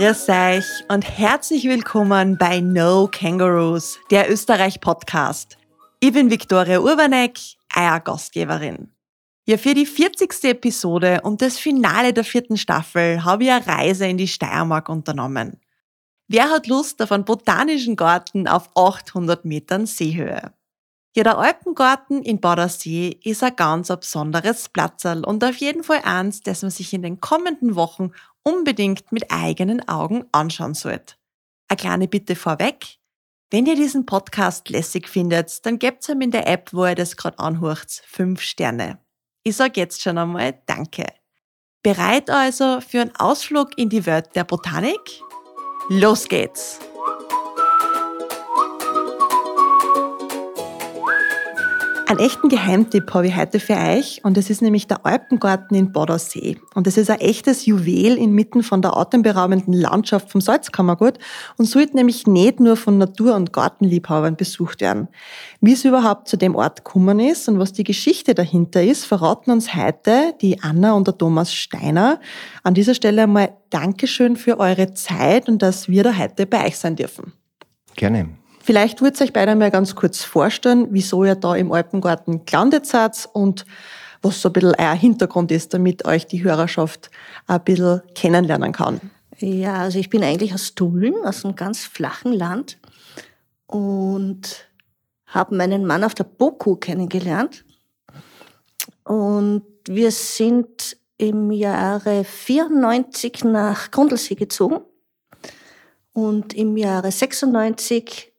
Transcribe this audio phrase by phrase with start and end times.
[0.00, 5.58] Grüß euch und herzlich willkommen bei No Kangaroos, der Österreich-Podcast.
[6.00, 7.38] Ich bin Viktoria Urbanek,
[7.76, 8.94] euer Gastgeberin.
[9.46, 10.44] Ja, für die 40.
[10.44, 15.60] Episode und das Finale der vierten Staffel habe ich eine Reise in die Steiermark unternommen.
[16.28, 20.54] Wer hat Lust auf einen botanischen Garten auf 800 Metern Seehöhe?
[21.16, 26.40] Ja, der Alpengarten in Badersee ist ein ganz besonderes Platzerl und auf jeden Fall eins,
[26.40, 28.12] das man sich in den kommenden Wochen
[28.44, 31.14] unbedingt mit eigenen Augen anschauen sollte.
[31.68, 32.98] Eine kleine Bitte vorweg.
[33.50, 37.16] Wenn ihr diesen Podcast lässig findet, dann gebt ihm in der App, wo ihr das
[37.16, 39.00] gerade anhört, fünf Sterne.
[39.42, 41.06] Ich sage jetzt schon einmal Danke.
[41.82, 45.22] Bereit also für einen Ausflug in die Welt der Botanik?
[45.88, 46.78] Los geht's!
[52.10, 55.92] Einen echten Geheimtipp habe ich heute für euch und das ist nämlich der Alpengarten in
[55.92, 56.56] Badersee.
[56.74, 61.20] Und das ist ein echtes Juwel inmitten von der atemberaubenden Landschaft vom Salzkammergut
[61.56, 65.06] und sollte nämlich nicht nur von Natur- und Gartenliebhabern besucht werden.
[65.60, 69.52] Wie es überhaupt zu dem Ort gekommen ist und was die Geschichte dahinter ist, verraten
[69.52, 72.18] uns heute die Anna und der Thomas Steiner.
[72.64, 76.76] An dieser Stelle einmal Dankeschön für eure Zeit und dass wir da heute bei euch
[76.76, 77.34] sein dürfen.
[77.94, 78.39] Gerne.
[78.70, 82.86] Vielleicht würdet ihr euch beide mal ganz kurz vorstellen, wieso ihr da im Alpengarten gelandet
[82.86, 83.66] seid und
[84.22, 87.10] was so ein bisschen euer Hintergrund ist, damit euch die Hörerschaft
[87.48, 89.00] ein bisschen kennenlernen kann.
[89.38, 92.78] Ja, also ich bin eigentlich aus Dullen, aus einem ganz flachen Land
[93.66, 94.68] und
[95.26, 97.64] habe meinen Mann auf der Boku kennengelernt.
[99.02, 104.78] Und wir sind im Jahre 94 nach Grundlsee gezogen
[106.12, 108.29] und im Jahre 96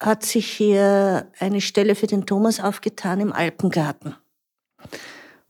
[0.00, 4.14] hat sich hier eine Stelle für den Thomas aufgetan im Alpengarten.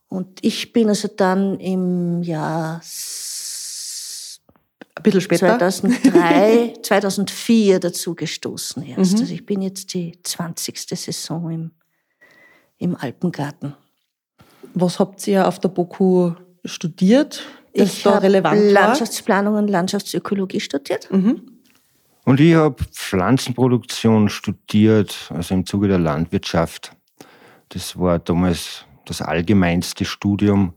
[0.08, 2.80] Und ich bin also dann im Jahr
[4.94, 9.14] ein bisschen später 2003, 2004 dazu gestoßen erst.
[9.14, 9.20] Mhm.
[9.20, 10.80] Also ich bin jetzt die 20.
[10.80, 11.72] Saison im,
[12.78, 13.74] im Alpengarten.
[14.72, 16.32] Was habt ihr auf der BOKU
[16.64, 17.42] studiert?
[17.72, 21.10] ich habe Landschaftsplanung und Landschaftsökologie studiert.
[21.10, 21.57] Mhm.
[22.28, 26.94] Und ich habe Pflanzenproduktion studiert, also im Zuge der Landwirtschaft.
[27.70, 30.74] Das war damals das allgemeinste Studium,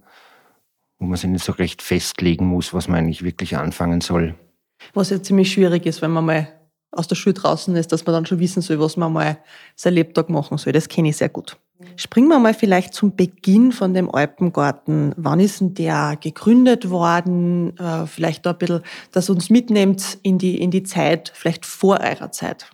[0.98, 4.34] wo man sich nicht so recht festlegen muss, was man eigentlich wirklich anfangen soll.
[4.94, 6.48] Was ja ziemlich schwierig ist, wenn man mal
[6.90, 9.38] aus der Schule draußen ist, dass man dann schon wissen soll, was man mal
[9.76, 10.72] sein Lebtag machen soll.
[10.72, 11.58] Das kenne ich sehr gut.
[11.96, 15.14] Springen wir mal vielleicht zum Beginn von dem Alpengarten.
[15.18, 17.78] Wann ist denn der gegründet worden?
[17.78, 18.82] Äh, vielleicht da ein bisschen,
[19.12, 22.70] dass uns mitnimmt in die, in die Zeit, vielleicht vor eurer Zeit.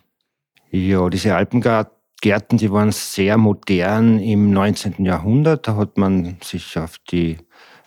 [0.70, 5.04] Ja, diese Alpengärten, die waren sehr modern im 19.
[5.04, 5.66] Jahrhundert.
[5.66, 7.38] Da hat man sich auf die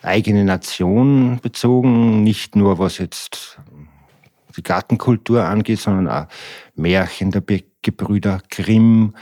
[0.01, 3.59] eigene Nation bezogen, nicht nur was jetzt
[4.57, 6.27] die Gartenkultur angeht, sondern auch
[6.75, 7.43] Märchen der
[7.81, 9.15] Gebrüder Grimm,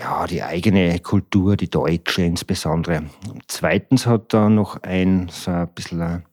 [0.00, 3.04] ja, die eigene Kultur, die deutsche insbesondere.
[3.46, 6.24] Zweitens hat da noch ein so ein bisschen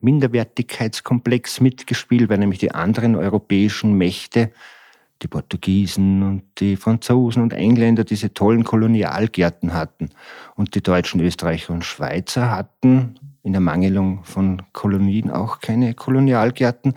[0.00, 4.52] Minderwertigkeitskomplex mitgespielt, weil nämlich die anderen europäischen Mächte,
[5.22, 10.10] die Portugiesen und die Franzosen und Engländer diese tollen Kolonialgärten hatten.
[10.54, 16.94] Und die Deutschen, Österreicher und Schweizer hatten in der Mangelung von Kolonien auch keine Kolonialgärten.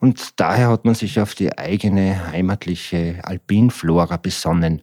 [0.00, 4.82] Und daher hat man sich auf die eigene heimatliche Alpinflora besonnen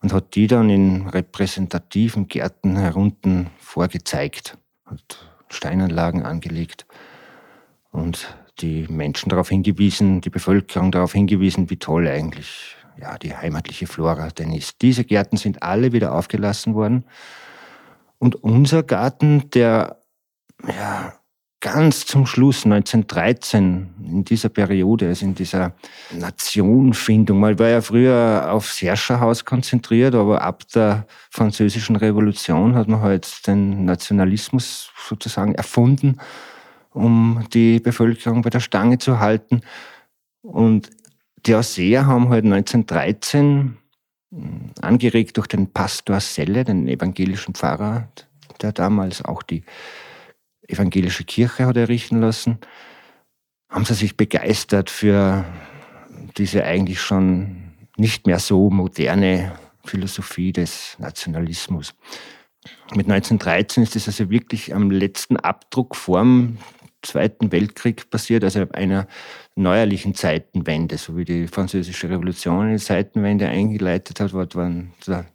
[0.00, 6.86] und hat die dann in repräsentativen Gärten herunten vorgezeigt, hat Steinanlagen angelegt
[7.90, 13.86] und die Menschen darauf hingewiesen, die Bevölkerung darauf hingewiesen, wie toll eigentlich ja, die heimatliche
[13.86, 14.82] Flora denn ist.
[14.82, 17.04] Diese Gärten sind alle wieder aufgelassen worden.
[18.18, 20.00] Und unser Garten, der
[20.66, 21.14] ja,
[21.60, 25.72] ganz zum Schluss, 1913, in dieser Periode, also in dieser
[26.12, 27.40] Nationfindung.
[27.40, 33.46] Man war ja früher aufs Herrscherhaus konzentriert, aber ab der französischen Revolution hat man halt
[33.46, 36.18] den Nationalismus sozusagen erfunden,
[36.92, 39.62] um die Bevölkerung bei der Stange zu halten.
[40.42, 40.90] Und
[41.46, 43.76] die Ausseher haben halt 1913,
[44.82, 48.08] angeregt durch den Pastor Selle, den evangelischen Pfarrer,
[48.60, 49.64] der damals auch die
[50.68, 52.58] evangelische Kirche hat errichten lassen,
[53.68, 55.44] haben sie sich begeistert für
[56.36, 61.94] diese eigentlich schon nicht mehr so moderne Philosophie des Nationalismus.
[62.94, 66.58] Mit 1913 ist es also wirklich am letzten Abdruck vorm
[67.02, 69.06] Zweiten Weltkrieg passiert, also einer
[69.54, 75.26] neuerlichen Zeitenwende, so wie die Französische Revolution eine Zeitenwende eingeleitet hat, war der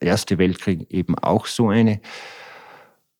[0.00, 2.00] Erste Weltkrieg eben auch so eine.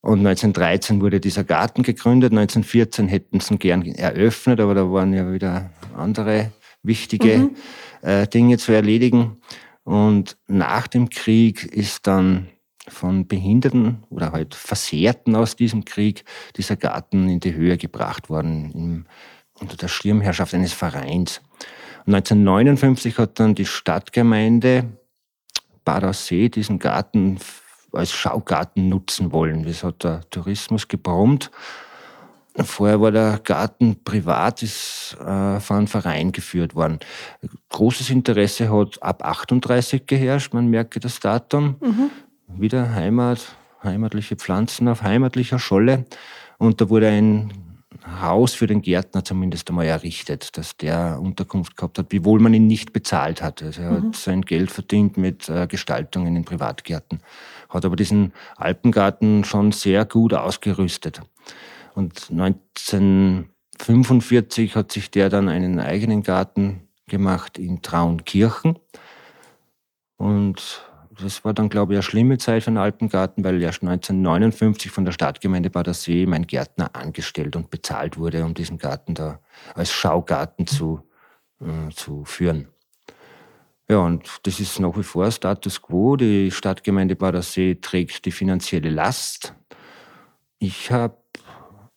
[0.06, 2.30] Und 1913 wurde dieser Garten gegründet.
[2.30, 6.52] 1914 hätten sie ihn gern eröffnet, aber da waren ja wieder andere
[6.84, 7.56] wichtige mhm.
[8.02, 9.38] äh, Dinge zu erledigen.
[9.82, 12.46] Und nach dem Krieg ist dann
[12.86, 16.24] von Behinderten oder halt Versehrten aus diesem Krieg
[16.56, 19.06] dieser Garten in die Höhe gebracht worden, im,
[19.58, 21.40] unter der Schirmherrschaft eines Vereins.
[22.06, 24.84] 1959 hat dann die Stadtgemeinde
[25.84, 27.40] Bad Aussee diesen Garten
[27.96, 29.64] als Schaugarten nutzen wollen.
[29.64, 31.50] Das hat der Tourismus gebrummt.
[32.58, 37.00] Vorher war der Garten privat, ist äh, von einem Verein geführt worden.
[37.68, 41.76] Großes Interesse hat ab 38 geherrscht, man merke das Datum.
[41.80, 42.10] Mhm.
[42.48, 46.06] Wieder Heimat, heimatliche Pflanzen auf heimatlicher Scholle.
[46.58, 47.52] Und da wurde ein
[48.20, 52.66] Haus für den Gärtner zumindest einmal errichtet, dass der Unterkunft gehabt hat, wiewohl man ihn
[52.66, 53.62] nicht bezahlt hat.
[53.62, 54.06] Also er mhm.
[54.08, 57.20] hat sein Geld verdient mit äh, Gestaltungen in Privatgärten,
[57.68, 61.20] hat aber diesen Alpengarten schon sehr gut ausgerüstet.
[61.94, 68.78] Und 1945 hat sich der dann einen eigenen Garten gemacht in Traunkirchen.
[70.16, 70.86] Und
[71.20, 75.04] das war dann, glaube ich, eine schlimme Zeit für den Alpengarten, weil erst 1959 von
[75.04, 79.40] der Stadtgemeinde Bad See mein Gärtner angestellt und bezahlt wurde, um diesen Garten da
[79.74, 81.00] als Schaugarten zu,
[81.60, 82.68] äh, zu führen.
[83.88, 86.16] Ja, und das ist nach wie vor Status quo.
[86.16, 89.54] Die Stadtgemeinde Bad See trägt die finanzielle Last.
[90.58, 91.16] Ich habe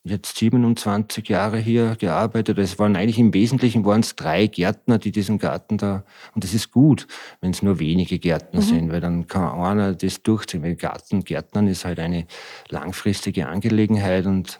[0.04, 2.60] jetzt 27 Jahre hier gearbeitet.
[2.60, 6.04] Es waren eigentlich im Wesentlichen waren es drei Gärtner, die diesen Garten da,
[6.34, 7.08] und das ist gut,
[7.42, 8.66] wenn es nur wenige Gärtner mhm.
[8.66, 10.64] sind, weil dann kann einer das durchziehen.
[10.64, 12.26] Weil Garten, Gärtnern ist halt eine
[12.70, 14.60] langfristige Angelegenheit und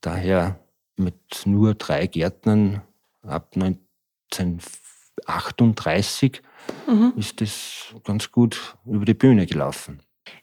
[0.00, 0.58] daher
[0.96, 1.14] mit
[1.44, 2.82] nur drei Gärtnern
[3.22, 6.42] ab 1938
[6.86, 7.12] mhm.
[7.16, 10.00] ist das ganz gut über die Bühne gelaufen.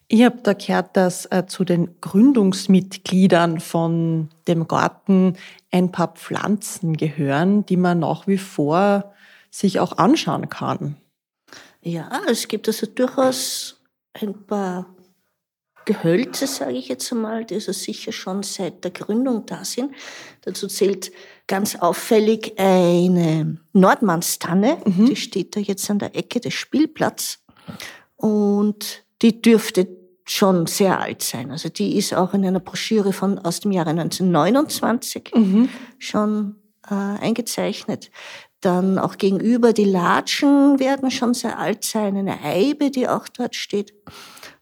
[0.07, 5.35] Ich habe da gehört, dass äh, zu den Gründungsmitgliedern von dem Garten
[5.71, 9.13] ein paar Pflanzen gehören, die man nach wie vor
[9.49, 10.97] sich auch anschauen kann.
[11.81, 13.81] Ja, es gibt also durchaus
[14.13, 14.85] ein paar
[15.85, 19.93] Gehölze, sage ich jetzt einmal, die also sicher schon seit der Gründung da sind.
[20.41, 21.11] Dazu zählt
[21.47, 25.05] ganz auffällig eine Nordmannstanne, mhm.
[25.07, 27.39] die steht da jetzt an der Ecke des Spielplatzes.
[28.15, 29.87] Und die dürfte
[30.25, 31.51] schon sehr alt sein.
[31.51, 35.69] Also die ist auch in einer Broschüre von aus dem Jahre 1929 mhm.
[35.99, 36.55] schon
[36.89, 38.09] äh, eingezeichnet.
[38.61, 43.55] Dann auch gegenüber die Latschen werden schon sehr alt sein, eine Eibe, die auch dort
[43.55, 43.93] steht.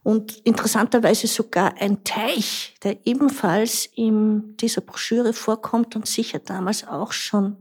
[0.04, 7.12] Und interessanterweise sogar ein Teich, der ebenfalls in dieser Broschüre vorkommt und sicher damals auch
[7.12, 7.58] schon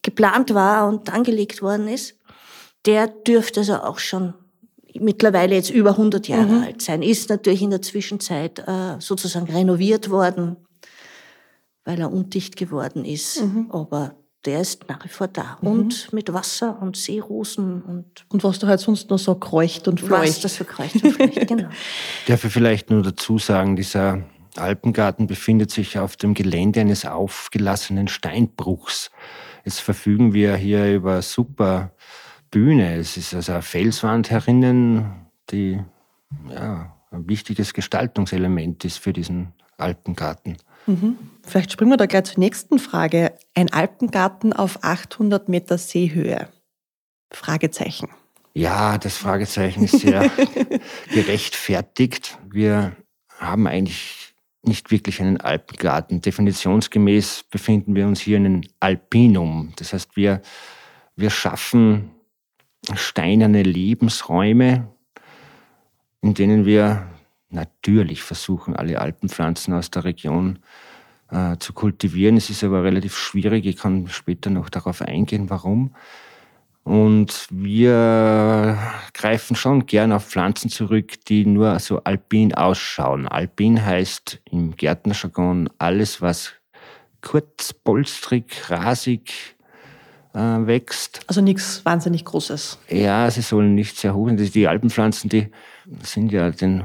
[0.00, 2.18] geplant war und angelegt worden ist.
[2.86, 4.34] Der dürfte also auch schon
[4.94, 6.62] mittlerweile jetzt über 100 Jahre mhm.
[6.62, 10.56] alt sein, ist natürlich in der Zwischenzeit äh, sozusagen renoviert worden,
[11.84, 13.42] weil er undicht geworden ist.
[13.42, 13.70] Mhm.
[13.70, 15.58] Aber der ist nach wie vor da.
[15.60, 15.68] Mhm.
[15.68, 18.24] Und mit Wasser und Seerosen und.
[18.28, 20.28] Und was da halt sonst noch so kreucht und fleucht.
[20.28, 21.68] Was das so kreucht und fleucht, genau.
[22.26, 24.22] Darf ich vielleicht nur dazu sagen, dieser
[24.56, 29.10] Alpengarten befindet sich auf dem Gelände eines aufgelassenen Steinbruchs.
[29.64, 31.92] Jetzt verfügen wir hier über super
[32.50, 32.96] Bühne.
[32.96, 35.80] Es ist also eine Felswand herinnen, die
[36.50, 40.56] ja, ein wichtiges Gestaltungselement ist für diesen Alpengarten.
[40.86, 41.18] Mhm.
[41.42, 43.34] Vielleicht springen wir da gleich zur nächsten Frage.
[43.54, 46.48] Ein Alpengarten auf 800 Meter Seehöhe?
[47.32, 48.08] Fragezeichen.
[48.54, 50.30] Ja, das Fragezeichen ist sehr
[51.10, 52.38] gerechtfertigt.
[52.50, 52.96] Wir
[53.38, 56.20] haben eigentlich nicht wirklich einen Alpengarten.
[56.20, 59.72] Definitionsgemäß befinden wir uns hier in einem Alpinum.
[59.76, 60.42] Das heißt, wir,
[61.16, 62.10] wir schaffen
[62.94, 64.88] steinerne Lebensräume,
[66.20, 67.06] in denen wir
[67.52, 70.58] natürlich versuchen, alle Alpenpflanzen aus der Region
[71.30, 72.36] äh, zu kultivieren.
[72.36, 73.66] Es ist aber relativ schwierig.
[73.66, 75.94] Ich kann später noch darauf eingehen, warum.
[76.84, 78.76] Und wir
[79.14, 83.28] greifen schon gern auf Pflanzen zurück, die nur so alpin ausschauen.
[83.28, 86.52] Alpin heißt im Gärtnerjargon alles, was
[87.20, 89.56] kurz, polstrig, rasig,
[90.34, 91.20] äh, wächst.
[91.28, 92.78] Also nichts wahnsinnig Großes.
[92.88, 94.36] Ja, sie sollen nicht sehr hoch sein.
[94.36, 95.50] Die Alpenpflanzen, die
[96.02, 96.84] sind ja den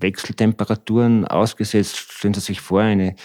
[0.00, 1.96] Wechseltemperaturen ausgesetzt.
[1.96, 3.16] Stellen Sie sich vor, eine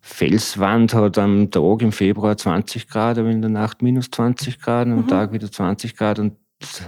[0.00, 4.86] Felswand hat am Tag im Februar 20 Grad, aber in der Nacht minus 20 Grad,
[4.86, 5.08] am mhm.
[5.08, 6.20] Tag wieder 20 Grad.
[6.20, 6.36] Und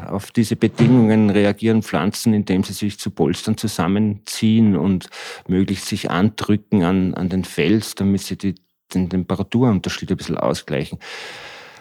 [0.06, 5.10] auf diese Bedingungen reagieren Pflanzen, indem sie sich zu Polstern zusammenziehen und
[5.48, 8.54] möglichst sich andrücken an, an den Fels, damit sie die,
[8.94, 10.98] den Temperaturunterschied ein bisschen ausgleichen.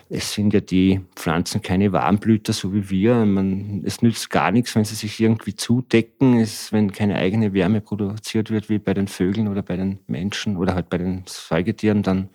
[0.10, 3.26] Es sind ja die Pflanzen keine Warmblüter, so wie wir.
[3.26, 6.40] Man, es nützt gar nichts, wenn sie sich irgendwie zudecken.
[6.40, 10.56] Es, wenn keine eigene Wärme produziert wird, wie bei den Vögeln oder bei den Menschen
[10.56, 12.30] oder halt bei den Säugetieren, dann,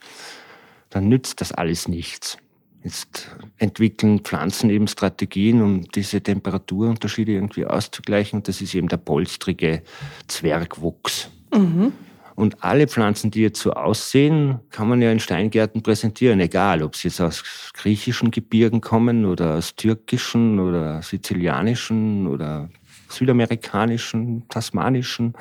[0.90, 2.36] dann nützt das alles nichts.
[2.84, 8.40] Jetzt entwickeln Pflanzen eben Strategien, um diese Temperaturunterschiede irgendwie auszugleichen.
[8.40, 9.82] Und das ist eben der polstrige
[10.26, 11.30] Zwergwuchs.
[11.54, 11.92] Mhm.
[12.34, 16.96] Und alle Pflanzen, die jetzt so aussehen, kann man ja in Steingärten präsentieren, egal ob
[16.96, 22.70] sie jetzt aus griechischen Gebirgen kommen oder aus türkischen oder sizilianischen oder
[23.08, 25.34] südamerikanischen, tasmanischen.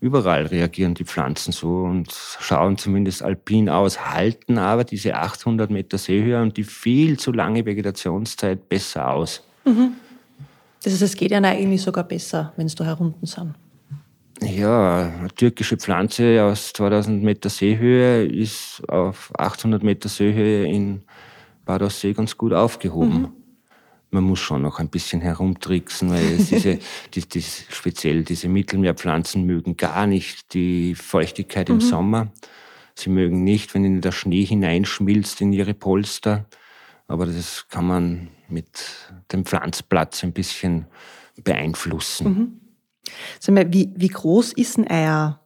[0.00, 5.98] Überall reagieren die Pflanzen so und schauen zumindest alpin aus, halten aber diese 800 Meter
[5.98, 9.44] Seehöhe und die viel zu lange Vegetationszeit besser aus.
[9.66, 9.92] Mhm.
[10.82, 13.54] Das heißt, es geht ja eigentlich sogar besser, wenn es da herunten sind.
[14.42, 21.02] Ja, eine türkische Pflanze aus 2000 Meter Seehöhe ist auf 800 Meter Seehöhe in
[21.64, 23.22] Bad Aussee ganz gut aufgehoben.
[23.22, 23.32] Mhm.
[24.12, 26.78] Man muss schon noch ein bisschen herumtricksen, weil diese,
[27.14, 31.76] die, die, speziell diese Mittelmeerpflanzen mögen gar nicht die Feuchtigkeit mhm.
[31.76, 32.32] im Sommer.
[32.94, 36.46] Sie mögen nicht, wenn ihnen der Schnee hineinschmilzt in ihre Polster.
[37.06, 38.68] Aber das kann man mit
[39.32, 40.86] dem Pflanzplatz ein bisschen
[41.42, 42.28] beeinflussen.
[42.28, 42.60] Mhm.
[43.38, 45.40] Sag mal, wie, wie groß ist denn euer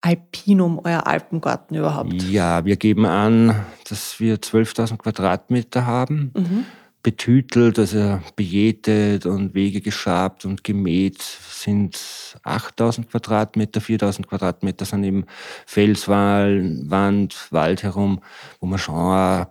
[0.00, 2.22] Alpinum, euer Alpengarten überhaupt?
[2.24, 6.32] Ja, wir geben an, dass wir 12.000 Quadratmeter haben.
[6.36, 6.64] Mhm.
[7.02, 11.98] Betütelt, also bejätet und Wege geschabt und gemäht sind
[12.44, 15.26] 8000 Quadratmeter, 4000 Quadratmeter sind eben
[15.66, 18.20] Felswand, Wand, Wald herum,
[18.58, 19.46] wo man schon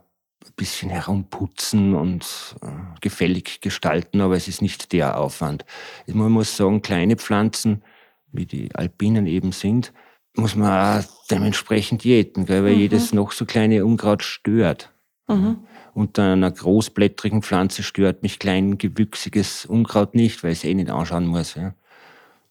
[0.56, 2.68] bisschen herumputzen und äh,
[3.02, 5.66] gefällig gestalten, aber es ist nicht der Aufwand.
[6.08, 7.84] Man muss sagen, kleine Pflanzen,
[8.32, 9.94] wie die Alpinen eben sind,
[10.36, 12.80] muss man auch dementsprechend jäten, gell, weil mhm.
[12.80, 14.92] jedes noch so kleine Unkraut stört.
[15.28, 15.58] Mhm.
[15.94, 20.90] Unter einer großblättrigen Pflanze stört mich klein gewüchsiges Unkraut nicht, weil ich es eh nicht
[20.90, 21.56] anschauen muss.
[21.56, 21.76] Ja.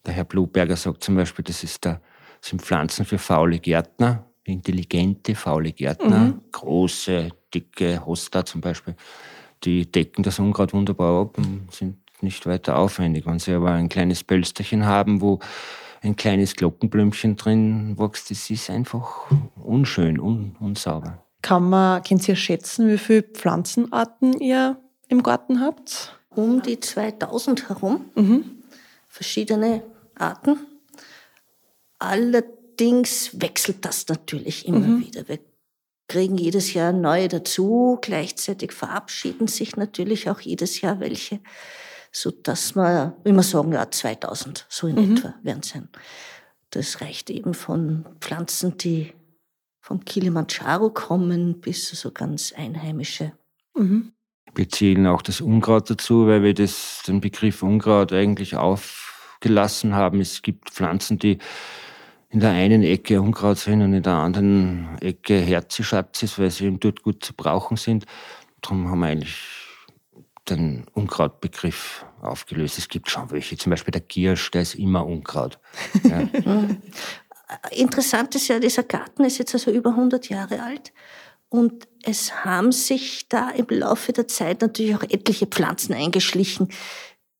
[0.07, 2.01] Der Herr Bluberger sagt zum Beispiel, das ist der,
[2.41, 6.41] das sind Pflanzen für faule Gärtner, intelligente faule Gärtner, mhm.
[6.53, 8.95] große, dicke Hosta zum Beispiel,
[9.65, 13.27] die decken das Unkraut wunderbar ab und sind nicht weiter aufwendig.
[13.27, 15.39] Wenn sie aber ein kleines Pölsterchen haben, wo
[16.03, 19.31] ein kleines Glockenblümchen drin wächst, das ist einfach
[19.63, 21.23] unschön, un, unsauber.
[21.43, 24.77] Kann man, könnt ihr schätzen, wie viele Pflanzenarten ihr
[25.09, 26.19] im Garten habt?
[26.31, 28.07] Um die 2000 herum.
[28.15, 28.45] Mhm.
[29.09, 29.83] Verschiedene
[30.15, 30.59] Arten.
[32.73, 35.00] Allerdings wechselt das natürlich immer mhm.
[35.00, 35.29] wieder.
[35.29, 35.41] Wir
[36.09, 37.99] kriegen jedes Jahr neue dazu.
[38.00, 41.41] Gleichzeitig verabschieden sich natürlich auch jedes Jahr welche,
[42.11, 45.17] so dass wir immer sagen, ja, 2000, so in mhm.
[45.17, 45.88] etwa werden es sein.
[46.71, 49.12] Das reicht eben von Pflanzen, die
[49.81, 53.33] vom Kilimanjaro kommen, bis so ganz einheimische.
[53.76, 54.12] Mhm.
[54.55, 60.21] Wir zählen auch das Unkraut dazu, weil wir das, den Begriff Unkraut eigentlich aufgelassen haben.
[60.21, 61.38] Es gibt Pflanzen, die
[62.33, 66.81] in der einen Ecke Unkraut sind und in der anderen Ecke Herzischatz weil sie eben
[66.81, 68.07] dort gut zu brauchen sind.
[68.62, 69.39] Darum haben wir eigentlich
[70.49, 72.79] den Unkrautbegriff aufgelöst.
[72.79, 75.59] Es gibt schon welche, zum Beispiel der Giersch, der ist immer Unkraut.
[76.05, 76.29] Ja.
[77.71, 80.93] Interessant ist ja, dieser Garten ist jetzt also über 100 Jahre alt
[81.51, 86.69] und es haben sich da im Laufe der Zeit natürlich auch etliche Pflanzen eingeschlichen,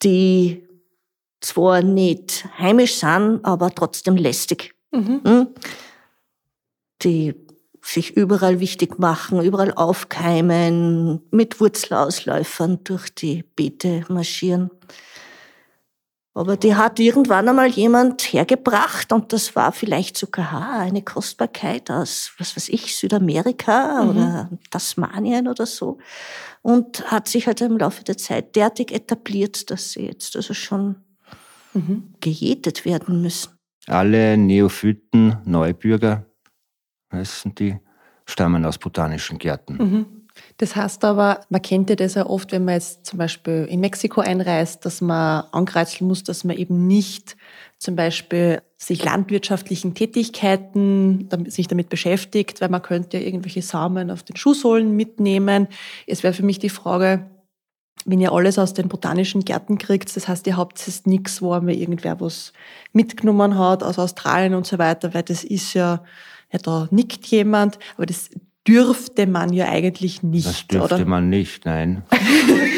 [0.03, 0.69] die
[1.41, 4.75] zwar nicht heimisch sind, aber trotzdem lästig.
[4.93, 5.21] Mhm.
[5.25, 5.49] Hm?
[7.03, 7.35] Die
[7.85, 14.71] sich überall wichtig machen, überall aufkeimen, mit Wurzelausläufern durch die Beete marschieren.
[16.35, 22.33] Aber die hat irgendwann einmal jemand hergebracht und das war vielleicht sogar eine Kostbarkeit aus,
[22.39, 24.11] was weiß ich, Südamerika mhm.
[24.11, 25.99] oder Tasmanien oder so.
[26.63, 30.97] Und hat sich halt im Laufe der Zeit derartig etabliert, dass sie jetzt also schon
[31.75, 32.15] mhm.
[32.21, 33.51] gejätet werden müssen.
[33.87, 36.27] Alle Neophyten, Neubürger,
[37.12, 37.79] heißen die,
[38.27, 39.77] stammen aus botanischen Gärten.
[39.77, 40.07] Mhm.
[40.57, 43.81] Das heißt aber, man kennt ja das ja oft, wenn man jetzt zum Beispiel in
[43.81, 47.37] Mexiko einreist, dass man ankreuzeln muss, dass man eben nicht
[47.79, 54.23] zum Beispiel sich landwirtschaftlichen Tätigkeiten sich damit beschäftigt, weil man könnte ja irgendwelche Samen auf
[54.23, 55.69] den Schuhsohlen mitnehmen.
[56.07, 57.31] Es wäre für mich die Frage,
[58.05, 61.59] wenn ihr alles aus den botanischen Gärten kriegt, das heißt, ihr habt jetzt nichts, wo
[61.61, 62.53] mir irgendwer was
[62.93, 66.03] mitgenommen hat aus Australien und so weiter, weil das ist ja,
[66.53, 68.31] ja da nickt jemand, aber das
[68.67, 70.47] dürfte man ja eigentlich nicht.
[70.47, 71.05] Das dürfte oder?
[71.05, 72.03] man nicht, nein.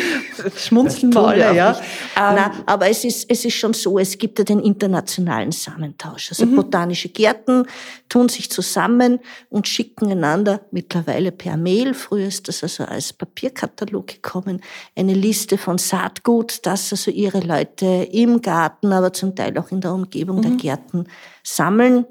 [0.56, 1.72] Schmunzeln wir alle, ja.
[2.16, 6.30] Ähm, Nein, aber es ist, es ist schon so, es gibt ja den internationalen Samentausch.
[6.30, 6.56] Also mhm.
[6.56, 7.66] botanische Gärten
[8.08, 14.06] tun sich zusammen und schicken einander mittlerweile per Mail, früher ist das also als Papierkatalog
[14.06, 14.60] gekommen,
[14.96, 19.80] eine Liste von Saatgut, das also ihre Leute im Garten, aber zum Teil auch in
[19.80, 20.42] der Umgebung mhm.
[20.42, 21.04] der Gärten
[21.42, 22.06] sammeln.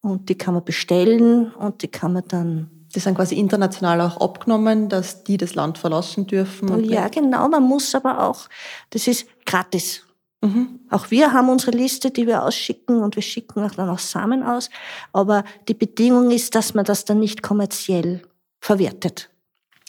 [0.00, 4.20] Und die kann man bestellen und die kann man dann die sind quasi international auch
[4.20, 6.84] abgenommen, dass die das Land verlassen dürfen.
[6.84, 7.48] ja, genau.
[7.48, 8.48] Man muss aber auch,
[8.90, 10.04] das ist gratis.
[10.40, 10.80] Mhm.
[10.90, 14.42] Auch wir haben unsere Liste, die wir ausschicken und wir schicken auch dann auch Samen
[14.42, 14.70] aus.
[15.12, 18.22] Aber die Bedingung ist, dass man das dann nicht kommerziell
[18.60, 19.30] verwertet.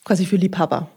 [0.03, 0.89] Quasi für Liebhaber.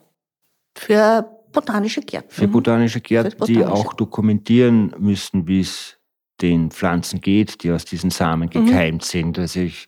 [0.77, 2.31] Für botanische Gärten.
[2.31, 3.61] Für botanische Gärten, Für botanische.
[3.61, 5.99] die auch dokumentieren müssen, wie es
[6.41, 8.67] den Pflanzen geht, die aus diesen Samen mhm.
[8.67, 9.07] gekeimt mhm.
[9.07, 9.39] sind.
[9.39, 9.87] Also ich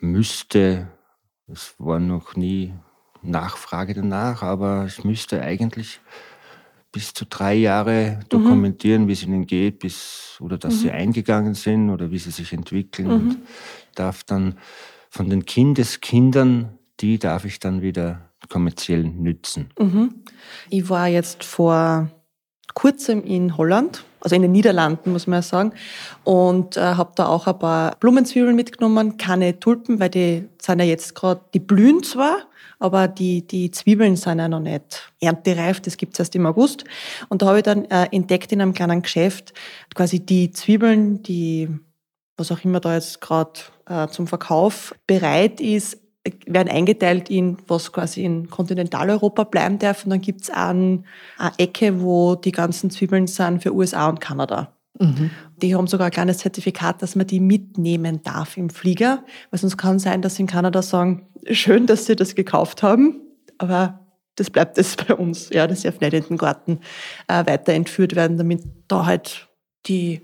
[0.00, 0.88] müsste
[1.52, 2.72] es war noch nie
[3.22, 6.00] Nachfrage danach, aber es müsste eigentlich
[6.92, 8.28] bis zu drei Jahre mhm.
[8.28, 9.08] dokumentieren, mhm.
[9.08, 10.78] wie es ihnen geht, bis oder dass mhm.
[10.78, 13.08] sie eingegangen sind oder wie sie sich entwickeln.
[13.08, 13.12] Mhm.
[13.12, 13.38] Und
[13.94, 14.56] darf dann
[15.08, 19.70] von den Kindeskindern, die darf ich dann wieder kommerziell nützen.
[19.78, 20.14] Mhm.
[20.68, 22.10] Ich war jetzt vor
[22.74, 25.72] kurzem in Holland also in den Niederlanden, muss man ja sagen.
[26.24, 30.84] Und äh, habe da auch ein paar Blumenzwiebeln mitgenommen, keine Tulpen, weil die sind ja
[30.84, 32.36] jetzt gerade, die blühen zwar,
[32.78, 36.84] aber die, die Zwiebeln sind ja noch nicht erntereif, das gibt's erst im August.
[37.28, 39.52] Und da habe ich dann äh, entdeckt in einem kleinen Geschäft
[39.94, 41.68] quasi die Zwiebeln, die,
[42.36, 45.99] was auch immer da jetzt gerade äh, zum Verkauf bereit ist,
[46.46, 50.04] werden eingeteilt in, was quasi in Kontinentaleuropa bleiben darf.
[50.04, 51.04] Und dann gibt's ein,
[51.38, 54.74] eine Ecke, wo die ganzen Zwiebeln sind für USA und Kanada.
[54.98, 55.30] Mhm.
[55.56, 59.24] Die haben sogar ein kleines Zertifikat, dass man die mitnehmen darf im Flieger.
[59.50, 63.20] Weil sonst kann sein, dass sie in Kanada sagen, schön, dass sie das gekauft haben,
[63.58, 64.00] aber
[64.36, 65.50] das bleibt es bei uns.
[65.50, 66.80] Ja, das darf nicht in den Garten
[67.28, 69.49] äh, weiter entführt werden, damit da halt
[69.86, 70.20] die,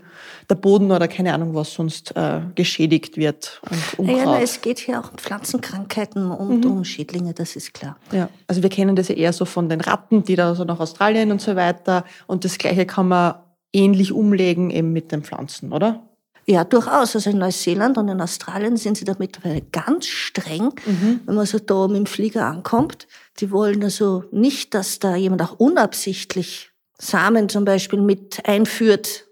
[0.49, 3.61] der Boden oder keine Ahnung was sonst äh, geschädigt wird.
[3.97, 6.71] Und ja, es geht hier auch um Pflanzenkrankheiten und mhm.
[6.71, 7.97] um Schädlinge, das ist klar.
[8.11, 10.79] Ja, also wir kennen das ja eher so von den Ratten, die da so nach
[10.79, 12.05] Australien und so weiter.
[12.27, 13.35] Und das Gleiche kann man
[13.73, 16.03] ähnlich umlegen eben mit den Pflanzen, oder?
[16.45, 17.15] Ja, durchaus.
[17.15, 21.19] Also in Neuseeland und in Australien sind sie da mittlerweile ganz streng, mhm.
[21.25, 23.07] wenn man so da oben im Flieger ankommt.
[23.39, 29.26] Die wollen also nicht, dass da jemand auch unabsichtlich Samen zum Beispiel mit einführt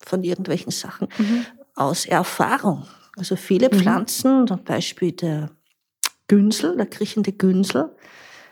[0.00, 1.46] von irgendwelchen Sachen mhm.
[1.74, 2.86] aus Erfahrung.
[3.16, 3.78] Also viele mhm.
[3.78, 5.50] Pflanzen, zum Beispiel der
[6.28, 7.90] Günsel, der kriechende Günsel,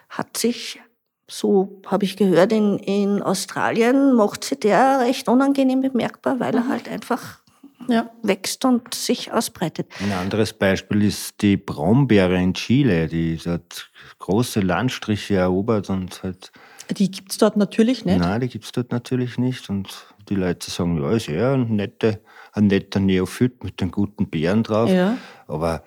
[0.09, 0.81] hat sich,
[1.27, 6.59] so habe ich gehört, in, in Australien macht sich der recht unangenehm bemerkbar, weil mhm.
[6.59, 7.41] er halt einfach
[7.89, 8.11] ja.
[8.23, 9.91] wächst und sich ausbreitet.
[10.01, 16.53] Ein anderes Beispiel ist die Braunbeere in Chile, die hat große Landstriche erobert und hat.
[16.91, 18.19] Die gibt es dort natürlich nicht?
[18.19, 19.69] Nein, die gibt es dort natürlich nicht.
[19.69, 19.89] Und
[20.29, 22.19] die Leute sagen, ja, ist ja ein netter,
[22.53, 24.91] ein netter Neophyt mit den guten Beeren drauf.
[24.91, 25.17] Ja.
[25.47, 25.83] Aber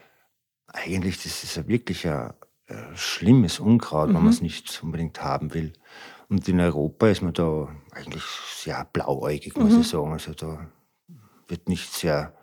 [0.68, 2.34] eigentlich, das ist ja wirklich ein,
[2.68, 4.16] ein schlimmes Unkraut, mhm.
[4.16, 5.74] wenn man es nicht unbedingt haben will.
[6.30, 8.24] Und in Europa ist man da eigentlich
[8.56, 9.82] sehr blauäugig, muss mhm.
[9.82, 10.14] ich sagen.
[10.14, 10.68] Also da
[11.48, 12.34] wird nicht sehr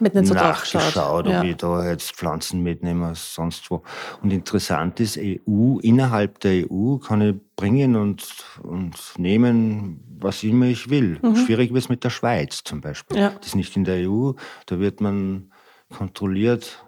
[0.00, 1.42] mit nicht so nachgeschaut, ob ja.
[1.42, 3.82] ich da jetzt Pflanzen mitnehme als sonst wo.
[4.22, 8.24] Und interessant ist, EU, innerhalb der EU kann ich bringen und,
[8.62, 11.18] und nehmen, was immer ich will.
[11.22, 11.36] Mhm.
[11.36, 13.18] Schwierig wird es mit der Schweiz zum Beispiel.
[13.18, 13.30] Ja.
[13.30, 14.32] Das ist nicht in der EU,
[14.66, 15.52] da wird man
[15.90, 16.84] kontrolliert,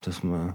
[0.00, 0.54] dass man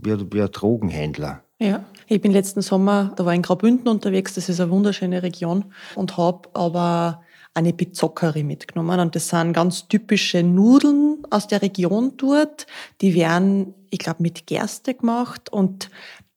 [0.00, 1.42] wie, wie ein Drogenhändler.
[1.58, 5.22] Ja, ich bin letzten Sommer, da war ich in Graubünden unterwegs, das ist eine wunderschöne
[5.22, 7.22] Region und habe aber
[7.54, 8.98] eine Pizzoccheri mitgenommen.
[8.98, 12.66] Und das sind ganz typische Nudeln aus der Region dort.
[13.00, 15.88] Die werden, ich glaube, mit Gerste gemacht und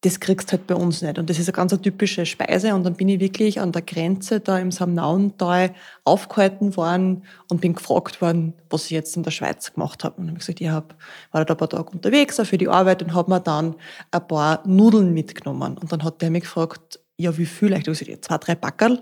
[0.08, 1.20] das kriegst halt bei uns nicht.
[1.20, 2.74] Und das ist eine ganz typische Speise.
[2.74, 7.74] Und dann bin ich wirklich an der Grenze da im Samnauental aufgehalten worden und bin
[7.74, 10.16] gefragt worden, was ich jetzt in der Schweiz gemacht habe.
[10.16, 10.96] Und dann habe ich gesagt, ich hab,
[11.32, 13.76] war da ein paar Tage unterwegs für die Arbeit und habe mir dann
[14.12, 15.78] ein paar Nudeln mitgenommen.
[15.78, 17.74] Und dann hat der mich gefragt, ja, wie viel?
[17.74, 19.02] Ich habe gesagt, zwei, drei Backerl.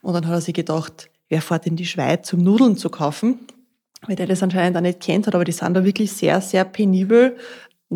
[0.00, 3.46] Und dann hat er sich gedacht, wer fährt in die Schweiz, um Nudeln zu kaufen?
[4.08, 6.64] Weil der das anscheinend auch nicht kennt hat, aber die sind da wirklich sehr, sehr
[6.64, 7.36] penibel.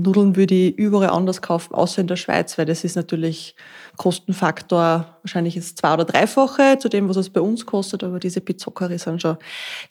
[0.02, 3.56] Nudeln würde ich überall anders kaufen, außer in der Schweiz, weil das ist natürlich
[3.96, 8.40] Kostenfaktor, wahrscheinlich ist zwei- oder dreifache zu dem, was es bei uns kostet, aber diese
[8.40, 9.38] Pizzoccheri sind schon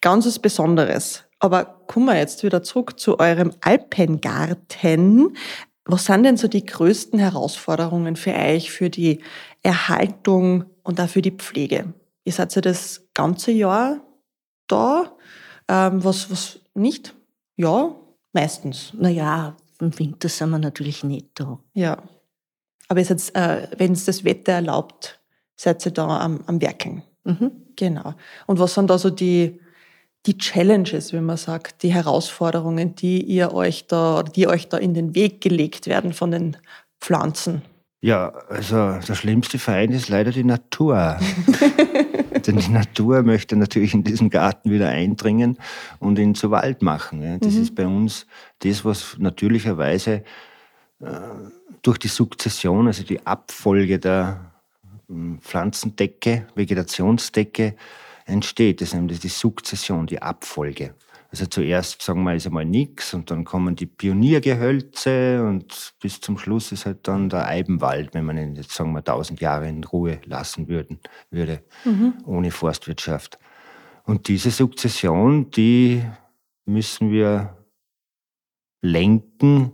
[0.02, 1.24] ganz was Besonderes.
[1.40, 5.36] Aber kommen wir jetzt wieder zurück zu eurem Alpengarten.
[5.86, 9.22] Was sind denn so die größten Herausforderungen für euch, für die
[9.64, 11.94] Erhaltung und auch für die Pflege?
[12.24, 14.02] Ihr seid ja das ganze Jahr
[14.68, 15.16] da.
[15.68, 17.16] Ähm, was, was nicht?
[17.56, 17.96] Ja,
[18.34, 18.94] meistens.
[18.98, 21.60] Naja, im Winter sind wir natürlich nicht da.
[21.74, 22.02] Ja.
[22.88, 25.20] Aber äh, wenn es das Wetter erlaubt,
[25.56, 27.04] seid ihr da am, am Werken.
[27.24, 27.52] Mhm.
[27.76, 28.14] Genau.
[28.46, 29.60] Und was sind da so die,
[30.26, 34.94] die Challenges, wie man sagt, die Herausforderungen, die ihr euch da, die euch da in
[34.94, 36.58] den Weg gelegt werden von den
[37.00, 37.62] Pflanzen?
[38.02, 41.18] Ja, also der schlimmste Feind ist leider die Natur.
[42.48, 45.58] Denn die Natur möchte natürlich in diesen Garten wieder eindringen
[46.00, 47.40] und ihn zu Wald machen.
[47.40, 47.62] Das Mhm.
[47.62, 48.26] ist bei uns
[48.60, 50.24] das, was natürlicherweise
[51.02, 51.06] äh,
[51.82, 54.52] durch die Sukzession, also die Abfolge der
[55.10, 57.76] ähm, Pflanzendecke, Vegetationsdecke
[58.26, 58.82] entsteht.
[58.82, 60.96] Das ist nämlich die Sukzession, die Abfolge.
[61.36, 66.38] Also zuerst, sagen wir, ist einmal nichts und dann kommen die Pioniergehölze und bis zum
[66.38, 69.84] Schluss ist halt dann der Eibenwald, wenn man ihn jetzt, sagen wir, tausend Jahre in
[69.84, 71.62] Ruhe lassen würden, würde,
[72.26, 73.38] ohne Forstwirtschaft.
[74.06, 76.04] Und diese Sukzession, die
[76.64, 77.58] müssen wir
[78.82, 79.74] lenken,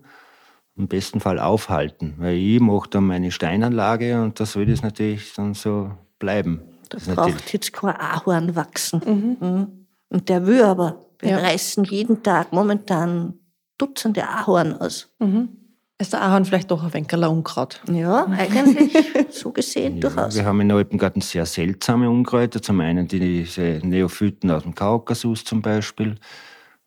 [0.76, 2.16] im besten Fall aufhalten.
[2.18, 6.62] Weil ich mache dann meine Steinanlage und das wird es natürlich dann so bleiben.
[6.90, 9.38] Da Das ist natürlich- braucht jetzt kein Ahorn wachsen.
[9.40, 9.68] Mhm.
[10.10, 11.06] Und der will aber.
[11.22, 11.38] Wir Ja.
[11.40, 13.34] reißen jeden Tag momentan
[13.78, 15.10] Dutzende Ahorn aus.
[15.20, 15.50] Mhm.
[15.98, 17.80] Ist der Ahorn vielleicht doch ein Wenkerler Unkraut?
[17.92, 18.92] Ja, eigentlich
[19.30, 20.36] so gesehen Ja, durchaus.
[20.36, 22.62] wir haben im Alpengarten sehr seltsame Unkräuter.
[22.62, 26.16] Zum einen diese Neophyten aus dem Kaukasus zum Beispiel,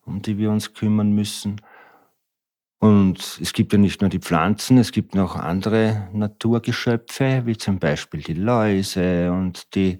[0.05, 1.61] um die wir uns kümmern müssen.
[2.79, 7.79] Und es gibt ja nicht nur die Pflanzen, es gibt noch andere Naturgeschöpfe, wie zum
[7.79, 9.99] Beispiel die Läuse und die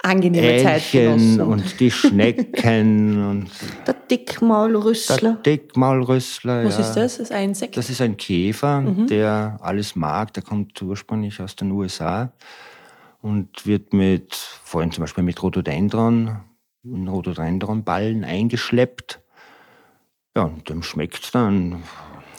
[0.00, 0.64] Angenehme Elchen
[1.18, 1.40] Zeitgenossen.
[1.42, 3.50] und die Schnecken und
[3.86, 5.32] Der Dickmaulrüssler.
[5.44, 6.64] der Dickmaulrüssler.
[6.64, 6.80] Was ja.
[6.84, 7.18] ist das?
[7.18, 7.76] Ist ein Insekt?
[7.76, 9.06] Das ist ein Käfer, Mhm.
[9.08, 10.32] der alles mag.
[10.34, 12.32] Der kommt ursprünglich aus den USA
[13.22, 16.40] und wird mit, vorhin zum Beispiel mit Rhododendron,
[16.84, 19.20] in Rhododendronballen eingeschleppt.
[20.36, 21.82] Ja, und dem schmeckt dann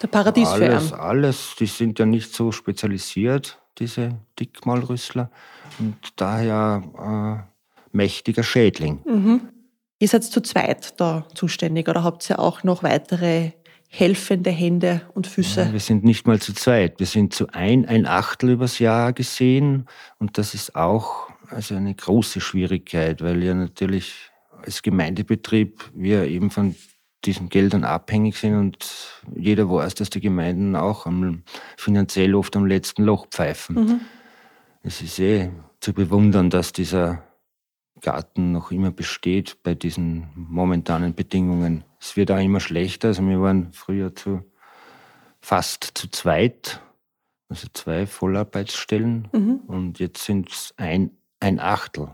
[0.02, 0.62] der Paradiesfern.
[0.64, 1.56] alles, alles.
[1.60, 5.30] Die sind ja nicht so spezialisiert, diese Dickmaulrüssler.
[5.78, 9.00] Und daher äh, mächtiger Schädling.
[9.06, 9.42] Mhm.
[10.00, 13.52] Ihr seid zu zweit da zuständig oder habt ihr auch noch weitere
[13.90, 15.74] helfende Hände und Füße?
[15.74, 17.00] Wir sind nicht mal zu zweit.
[17.00, 19.88] Wir sind zu ein, ein Achtel übers Jahr gesehen.
[20.20, 24.14] Und das ist auch also eine große Schwierigkeit, weil ja natürlich
[24.64, 26.76] als Gemeindebetrieb wir eben von
[27.26, 28.88] diesen Geldern abhängig sind und
[29.36, 31.44] jeder weiß, dass die Gemeinden auch am,
[31.76, 33.76] finanziell oft am letzten Loch pfeifen.
[33.76, 34.02] Mhm.
[34.84, 37.24] Es ist eh zu bewundern, dass dieser
[38.02, 41.84] Garten noch immer besteht bei diesen momentanen Bedingungen.
[42.00, 43.10] Es wird auch immer schlechter.
[43.10, 44.44] Also wir waren früher zu
[45.42, 46.82] fast zu zweit,
[47.50, 49.62] also zwei Vollarbeitsstellen Mhm.
[49.68, 52.10] und jetzt sind es ein, ein Achtel.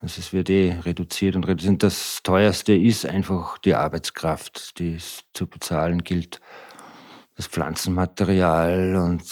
[0.00, 1.82] Also es wird eh reduziert und reduziert.
[1.82, 6.40] Das teuerste ist einfach die Arbeitskraft, die es zu bezahlen gilt.
[7.34, 9.22] Das Pflanzenmaterial und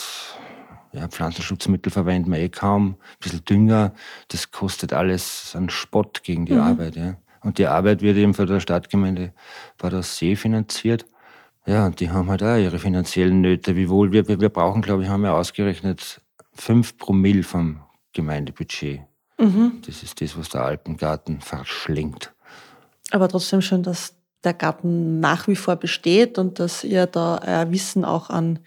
[0.97, 2.97] ja, Pflanzenschutzmittel verwenden wir eh kaum.
[2.99, 3.93] Ein bisschen Dünger,
[4.29, 6.61] das kostet alles einen Spott gegen die Mhm.
[6.61, 6.97] Arbeit.
[6.97, 7.17] Ja.
[7.43, 9.33] Und die Arbeit wird eben von der Stadtgemeinde
[9.79, 11.07] Badersee finanziert.
[11.67, 13.77] Ja, und die haben halt auch ihre finanziellen Nöte.
[13.77, 16.21] Wiewohl wir, wir, wir brauchen, glaube ich, haben wir ausgerechnet,
[16.55, 17.81] fünf Promille vom
[18.13, 19.01] Gemeindebudget.
[19.39, 19.83] Mhm.
[19.85, 22.33] Das ist das, was der Alpengarten verschlingt.
[23.11, 27.71] Aber trotzdem schon, dass der Garten nach wie vor besteht und dass ihr da euer
[27.71, 28.61] Wissen auch an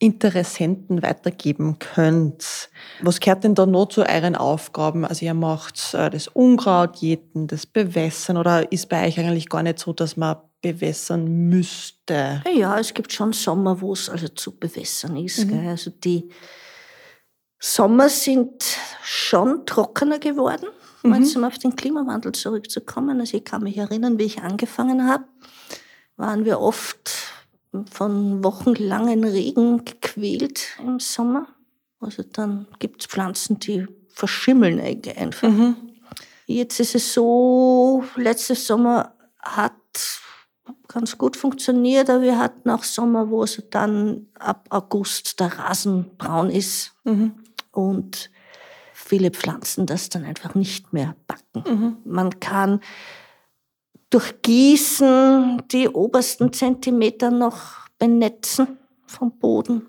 [0.00, 2.70] Interessenten weitergeben könnt.
[3.02, 5.04] Was gehört denn da noch zu euren Aufgaben?
[5.04, 9.80] Also ihr macht äh, das Unkrautjäten, das Bewässern oder ist bei euch eigentlich gar nicht
[9.80, 12.42] so, dass man bewässern müsste?
[12.54, 15.46] Ja, es gibt schon Sommer, wo es also zu bewässern ist.
[15.46, 15.66] Mhm.
[15.68, 16.28] Also die
[17.58, 18.64] Sommer sind
[19.02, 20.66] schon trockener geworden,
[21.02, 21.40] um Mhm.
[21.40, 23.18] mal auf den Klimawandel zurückzukommen.
[23.20, 25.24] Also ich kann mich erinnern, wie ich angefangen habe,
[26.16, 27.10] waren wir oft
[27.90, 31.46] von wochenlangen Regen gequält im Sommer.
[32.00, 35.48] Also dann gibt es Pflanzen, die verschimmeln einfach.
[35.48, 35.76] Mhm.
[36.46, 39.72] Jetzt ist es so, letztes Sommer hat
[40.86, 46.16] ganz gut funktioniert, aber wir hatten auch Sommer, wo es dann ab August der Rasen
[46.16, 47.32] braun ist Mhm.
[47.72, 48.30] und
[48.94, 51.64] viele Pflanzen das dann einfach nicht mehr backen.
[51.70, 51.96] Mhm.
[52.04, 52.80] Man kann
[54.10, 59.86] durch Gießen die obersten Zentimeter noch benetzen vom Boden,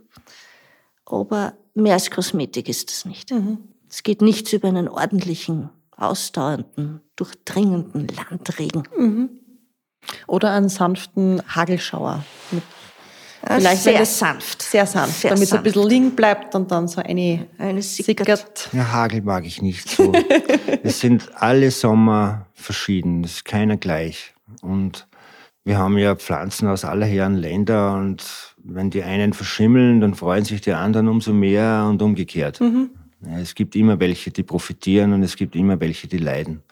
[1.06, 3.32] aber mehr als Kosmetik ist es nicht.
[3.32, 3.60] Mhm.
[3.90, 8.84] Es geht nichts über einen ordentlichen, ausdauernden, durchdringenden Landregen.
[8.98, 9.30] Mhm.
[10.28, 12.24] Oder einen sanften Hagelschauer.
[12.52, 12.64] Mit
[13.46, 14.62] Vielleicht, sehr es sanft.
[14.62, 15.64] sehr sanft, Sehr damit es ein sanft.
[15.64, 18.26] bisschen liegen bleibt und dann so eine Eine sickert.
[18.28, 18.70] sickert.
[18.74, 20.12] Ja, Hagel mag ich nicht so.
[20.84, 24.34] es sind alle Sommer verschieden, es ist keiner gleich.
[24.62, 25.08] Und
[25.64, 28.24] wir haben ja Pflanzen aus aller Herren Länder und
[28.58, 32.60] wenn die einen verschimmeln, dann freuen sich die anderen umso mehr und umgekehrt.
[32.60, 32.90] Mhm.
[33.38, 36.64] Es gibt immer welche, die profitieren und es gibt immer welche, die leiden.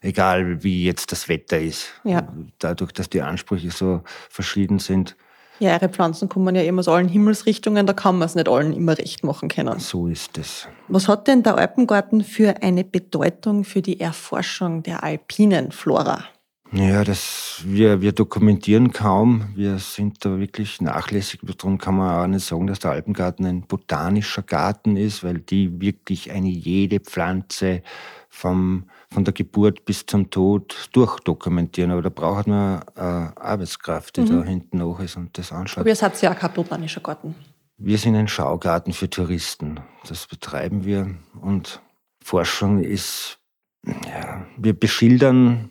[0.00, 1.88] Egal wie jetzt das Wetter ist.
[2.04, 2.28] Ja.
[2.58, 5.16] Dadurch, dass die Ansprüche so verschieden sind,
[5.58, 8.72] Ja, ihre Pflanzen kommen ja immer aus allen Himmelsrichtungen, da kann man es nicht allen
[8.72, 9.78] immer recht machen können.
[9.78, 10.68] so ist es.
[10.88, 16.24] Was hat denn der Alpengarten für eine Bedeutung für die Erforschung der alpinen Flora?
[16.72, 19.46] Ja, das, wir, wir dokumentieren kaum.
[19.54, 21.40] Wir sind da wirklich nachlässig.
[21.42, 25.80] Darum kann man auch nicht sagen, dass der Alpengarten ein botanischer Garten ist, weil die
[25.80, 27.82] wirklich eine jede Pflanze
[28.28, 31.90] vom, von der Geburt bis zum Tod durchdokumentieren.
[31.90, 35.78] Aber da braucht man äh, Arbeitskraft, die da hinten noch ist und das anschaut.
[35.78, 37.34] Aber ihr seid ja auch kein botanischer Garten.
[37.78, 39.80] Wir sind ein Schaugarten für Touristen.
[40.06, 41.14] Das betreiben wir.
[41.40, 41.80] Und
[42.22, 43.38] Forschung ist,
[43.86, 45.70] ja, wir beschildern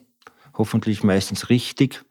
[0.58, 2.04] hoffentlich meistens richtig.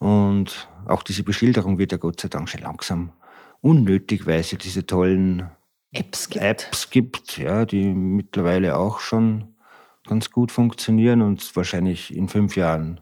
[0.00, 3.12] Und auch diese Beschilderung wird ja Gott sei Dank schon langsam
[3.60, 5.48] unnötig, weil es ja diese tollen
[5.92, 6.44] Apps gibt.
[6.44, 9.54] Apps gibt, ja, die mittlerweile auch schon
[10.08, 13.00] ganz gut funktionieren und wahrscheinlich in fünf Jahren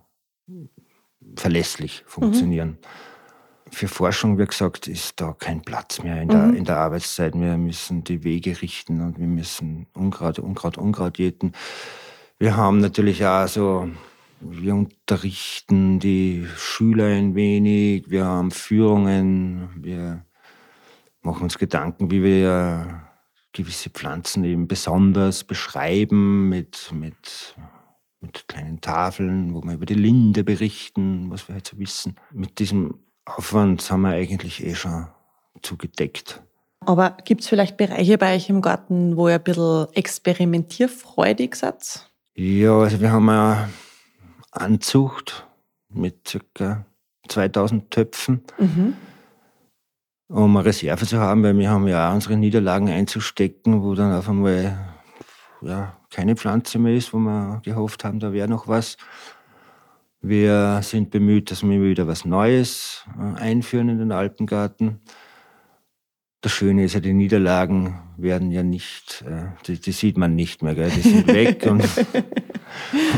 [1.37, 2.79] verlässlich funktionieren.
[3.71, 7.35] Für Forschung, wie gesagt, ist da kein Platz mehr in der, in der Arbeitszeit.
[7.35, 11.53] Wir müssen die Wege richten und wir müssen Unkraut, Unkraut, Unkraut jäten.
[12.39, 13.89] Wir haben natürlich auch so,
[14.41, 20.25] wir unterrichten die Schüler ein wenig, wir haben Führungen, wir
[21.23, 23.06] machen uns Gedanken, wie wir
[23.57, 27.55] gewisse Pflanzen eben besonders beschreiben mit, mit,
[28.21, 32.17] mit kleinen Tafeln, wo wir über die Linde berichten, was wir halt so wissen.
[32.33, 35.09] Mit diesem Aufwand haben wir eigentlich eh schon
[35.63, 36.43] zugedeckt.
[36.81, 42.11] Aber gibt es vielleicht Bereiche bei euch im Garten, wo ihr ein bisschen experimentierfreudig seid?
[42.35, 43.71] Ja, also wir haben eine
[44.53, 45.47] Anzucht
[45.89, 46.85] mit ca.
[47.29, 48.43] 2000 Töpfen,
[50.29, 54.13] um eine Reserve zu haben, weil wir haben ja auch unsere Niederlagen einzustecken, wo dann
[54.13, 54.77] auf einmal
[55.63, 58.97] ja, keine Pflanze mehr ist, wo wir gehofft haben, da wäre noch was.
[60.21, 63.05] Wir sind bemüht, dass wir wieder was Neues
[63.37, 65.01] einführen in den Alpengarten.
[66.41, 69.25] Das Schöne ist ja, die Niederlagen werden ja nicht,
[69.67, 70.91] die, die sieht man nicht mehr, gell?
[70.91, 71.67] die sind weg.
[71.67, 71.85] und,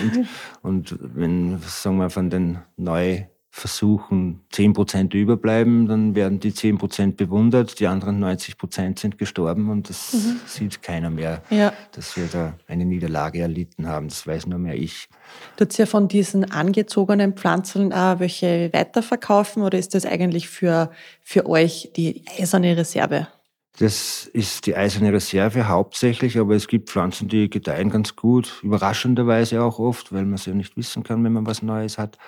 [0.02, 0.28] und,
[0.62, 2.58] und wenn, sagen wir, von den
[3.58, 10.14] Neuversuchen 10% überbleiben, dann werden die 10% bewundert, die anderen 90% sind gestorben und das
[10.46, 11.72] sieht keiner mehr, Ja.
[11.92, 14.08] dass wir da eine Niederlage erlitten haben.
[14.08, 15.08] Das weiß nur mehr ich.
[15.56, 20.90] Tut ihr von diesen angezogenen Pflanzen auch welche weiterverkaufen oder ist das eigentlich für,
[21.22, 23.28] für euch die eiserne Reserve?
[23.80, 29.62] Das ist die eiserne Reserve hauptsächlich, aber es gibt Pflanzen, die gedeihen ganz gut, überraschenderweise
[29.62, 32.18] auch oft, weil man es ja nicht wissen kann, wenn man was Neues hat.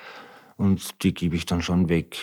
[0.61, 2.17] Und die gebe ich dann schon weg.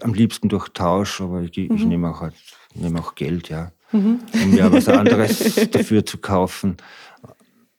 [0.00, 2.34] Am liebsten durch Tausch, aber ich, ich nehme auch, halt,
[2.74, 6.76] nehme auch Geld, ja, um mir was anderes dafür zu kaufen.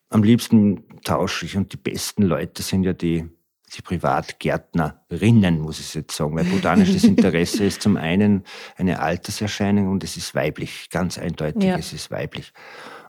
[0.10, 3.30] Am liebsten tausche ich und die besten Leute sind ja die,
[3.75, 8.43] die Privatgärtnerinnen, muss ich jetzt sagen, weil botanisches Interesse ist zum einen
[8.77, 11.77] eine Alterserscheinung und es ist weiblich, ganz eindeutig, Ja.
[11.77, 12.54] es ist weiblich.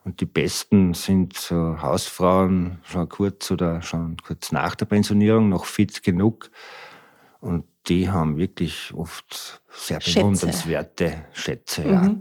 [0.05, 5.65] Und die besten sind so Hausfrauen, schon kurz oder schon kurz nach der Pensionierung, noch
[5.65, 6.51] fit genug.
[7.41, 10.21] Und die haben wirklich oft sehr Schätze.
[10.21, 11.89] bewundernswerte Schätze.
[11.89, 12.15] Ja.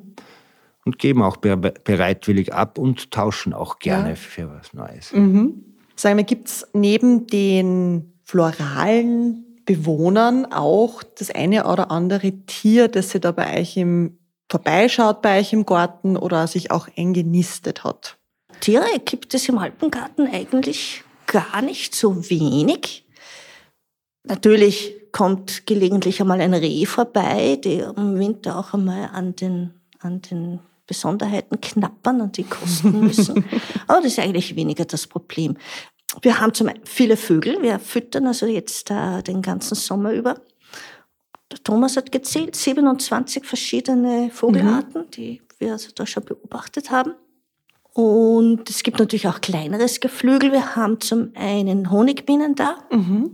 [0.84, 4.16] Und geben auch be bereitwillig ab und tauschen auch gerne Ja.
[4.16, 5.10] für was Neues.
[5.10, 13.12] Sagen wir, gibt es neben den floralen Bewohnern auch das eine oder andere Tier, das
[13.12, 14.18] sich da bei euch im
[14.52, 18.18] vorbeischaut bei euch im Garten oder sich auch eingenistet hat?
[18.60, 23.06] Tiere gibt es im Alpengarten eigentlich gar nicht so wenig.
[24.24, 30.22] Natürlich kommt gelegentlich einmal ein Reh vorbei, die im Winter auch einmal an den, an
[30.22, 33.46] den Besonderheiten knappern und die kosten müssen.
[33.88, 35.58] Aber das ist eigentlich weniger das Problem.
[36.22, 37.62] Wir haben zum viele Vögel.
[37.62, 40.36] Wir füttern also jetzt äh, den ganzen Sommer über.
[41.52, 47.14] Der Thomas hat gezählt, 27 verschiedene Vogelarten, die wir also da schon beobachtet haben.
[47.94, 50.54] Und es gibt natürlich auch kleineres Geflügel.
[50.54, 52.78] Wir haben zum einen Honigbienen da,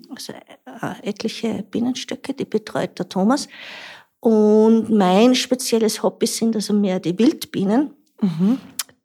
[0.09, 3.47] also äh, etliche Bienenstöcke, die betreut der Thomas.
[4.19, 7.91] Und mein spezielles Hobby sind also mehr die Wildbienen,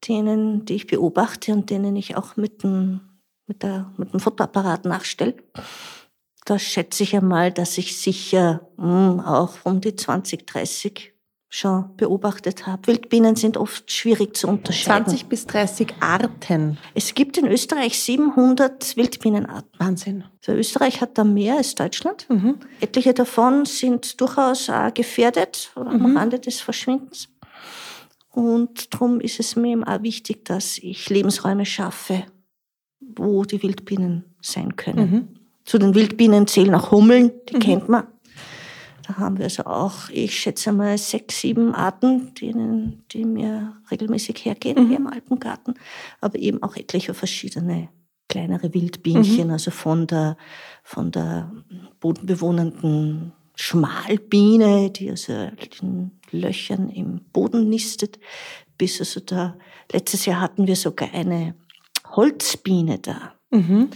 [0.09, 3.01] denen, die ich beobachte und denen ich auch mit dem,
[3.47, 5.35] mit der, mit dem Fotoapparat nachstelle.
[6.45, 11.13] Da schätze ich einmal, dass ich sicher mh, auch um die 20, 30
[11.49, 12.87] schon beobachtet habe.
[12.87, 15.05] Wildbienen sind oft schwierig zu unterscheiden.
[15.05, 16.79] 20 bis 30 Arten.
[16.95, 19.79] Es gibt in Österreich 700 Wildbienenarten.
[19.79, 20.25] Wahnsinn.
[20.41, 22.27] Also Österreich hat da mehr als Deutschland.
[22.81, 27.29] Etliche davon sind durchaus auch gefährdet oder am Rande des Verschwindens.
[28.31, 32.25] Und darum ist es mir eben auch wichtig, dass ich Lebensräume schaffe,
[32.99, 35.11] wo die Wildbienen sein können.
[35.11, 35.42] Mhm.
[35.65, 37.61] Zu den Wildbienen zählen auch Hummeln, die Mhm.
[37.61, 38.05] kennt man.
[39.07, 44.45] Da haben wir also auch, ich schätze mal, sechs, sieben Arten, denen, die mir regelmäßig
[44.45, 44.89] hergehen Mhm.
[44.89, 45.75] hier im Alpengarten.
[46.21, 47.89] Aber eben auch etliche verschiedene
[48.29, 49.53] kleinere Wildbienchen, Mhm.
[49.53, 50.37] also von der,
[50.85, 51.51] von der
[52.01, 55.33] bodenbewohnenden Schmalbiene, die also
[55.81, 58.19] in Löchern im Boden nistet,
[58.79, 59.57] bis also da,
[59.93, 61.55] letztes Jahr hatten wir sogar eine
[62.15, 63.35] Holzbiene da.
[63.51, 63.89] Mhm.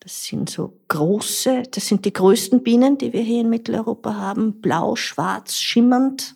[0.00, 4.60] Das sind so große, das sind die größten Bienen, die wir hier in Mitteleuropa haben.
[4.60, 6.34] Blau, schwarz, schimmernd.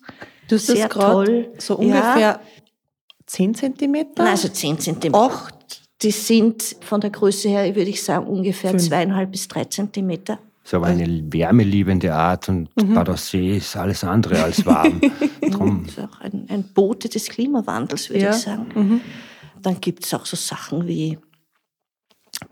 [0.48, 1.52] Du hast Sehr das gerade toll.
[1.58, 1.78] so Ja.
[1.80, 2.40] ungefähr
[3.26, 4.22] 10 Zentimeter?
[4.22, 5.18] Nein, also 10 Zentimeter.
[5.24, 5.54] Acht.
[6.02, 8.82] Die sind von der Größe her, würde ich sagen, ungefähr Fünf.
[8.82, 10.38] zweieinhalb bis drei Zentimeter.
[10.62, 12.94] Ist aber eine wärmeliebende Art und Mhm.
[12.94, 15.00] Badersee ist alles andere als warm.
[15.50, 18.30] Drum, Das ist auch ein, ein Bote des Klimawandels, würde Ja.
[18.30, 18.66] ich sagen.
[18.74, 19.00] Mhm.
[19.62, 21.18] Dann gibt es auch so Sachen wie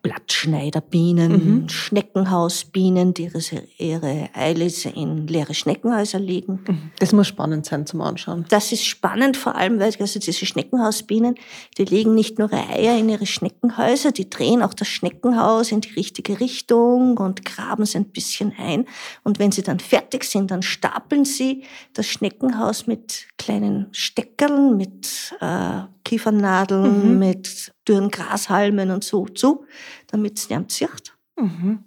[0.02, 1.68] Blattschneiderbienen, Mhm.
[1.68, 3.30] Schneckenhausbienen, die
[3.78, 6.64] ihre, Eilisse in leere Schneckenhäuser legen.
[6.98, 8.44] Das muss spannend sein zum Anschauen.
[8.48, 11.36] Das ist spannend, vor allem, weil also diese Schneckenhausbienen,
[11.78, 15.80] die legen nicht nur ihre Eier in ihre Schneckenhäuser, die drehen auch das Schneckenhaus in
[15.80, 18.86] die richtige Richtung und graben es ein bisschen ein.
[19.22, 21.62] Und wenn sie dann fertig sind, dann stapeln sie
[21.94, 27.18] das Schneckenhaus mit kleinen Steckerln, mit äh, Kiefernadeln, Mhm.
[27.18, 29.64] mit dürren Grashalmen und so zu,
[30.08, 31.14] damit es nicht zieht.
[31.36, 31.84] Mhm.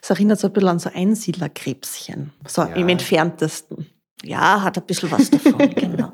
[0.00, 2.32] Das erinnert so ein bisschen an so Einsiedlerkrebschen.
[2.46, 2.74] So Ja.
[2.74, 3.86] im entferntesten.
[4.22, 6.12] Ja, hat ein bisschen was davon, genau.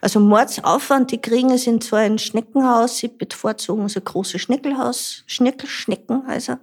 [0.00, 5.68] Also Mordsaufwand, die kriegen es in so ein Schneckenhaus, sie bevorzugen so große Schneckelhaus, Schneckel,
[5.68, 6.60] Schneckenhäuser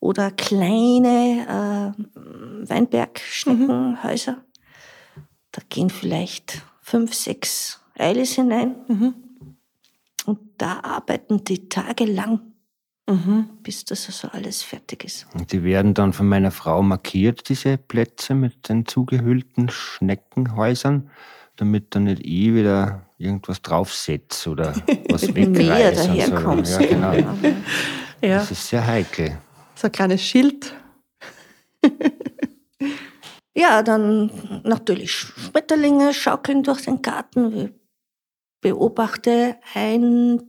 [0.00, 4.38] oder kleine äh, Weinbergschneckenhäuser.
[5.56, 9.14] Da gehen vielleicht fünf, sechs Eilis hinein Mhm.
[10.26, 12.40] und da arbeiten die tagelang,
[13.08, 13.50] Mhm.
[13.62, 15.26] bis das also alles fertig ist.
[15.34, 21.08] und die werden dann von meiner Frau markiert, diese Plätze mit den zugehüllten Schneckenhäusern,
[21.56, 24.72] damit dann nicht ich wieder irgendwas draufsetze oder
[25.08, 26.10] was Mehr wegreiße.
[26.10, 26.30] und so.
[26.30, 26.80] daherkommst.
[26.80, 27.12] Ja, genau.
[28.22, 29.38] Ja, Das ist sehr heikel.
[29.76, 30.74] so ein kleines Schild.
[33.56, 34.30] Ja, dann
[34.64, 37.56] natürlich Schmetterlinge schaukeln durch den Garten.
[37.56, 37.70] Ich
[38.60, 40.42] beobachte ein,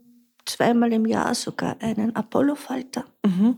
[0.45, 3.05] zweimal im Jahr sogar einen Apollofalter.
[3.23, 3.57] Mhm.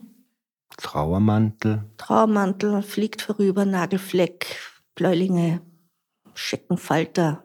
[0.75, 1.85] Trauermantel.
[1.97, 4.59] Trauermantel fliegt vorüber, Nagelfleck,
[4.95, 5.61] Bläulinge,
[6.33, 7.43] Scheckenfalter,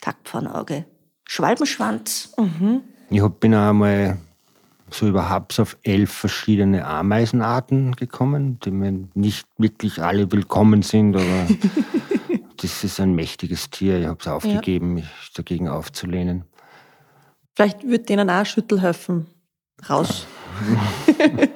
[0.00, 0.86] Taktpfannauge,
[1.26, 2.32] Schwalbenschwanz.
[2.38, 2.82] Mhm.
[3.10, 4.18] Ich hab, bin auch einmal
[4.94, 11.48] so überhaupt auf elf verschiedene Ameisenarten gekommen, die mir nicht wirklich alle willkommen sind, aber
[12.56, 14.00] das ist ein mächtiges Tier.
[14.00, 16.44] Ich habe es aufgegeben, mich dagegen aufzulehnen.
[17.54, 19.26] Vielleicht wird denen auch ein Schüttel helfen.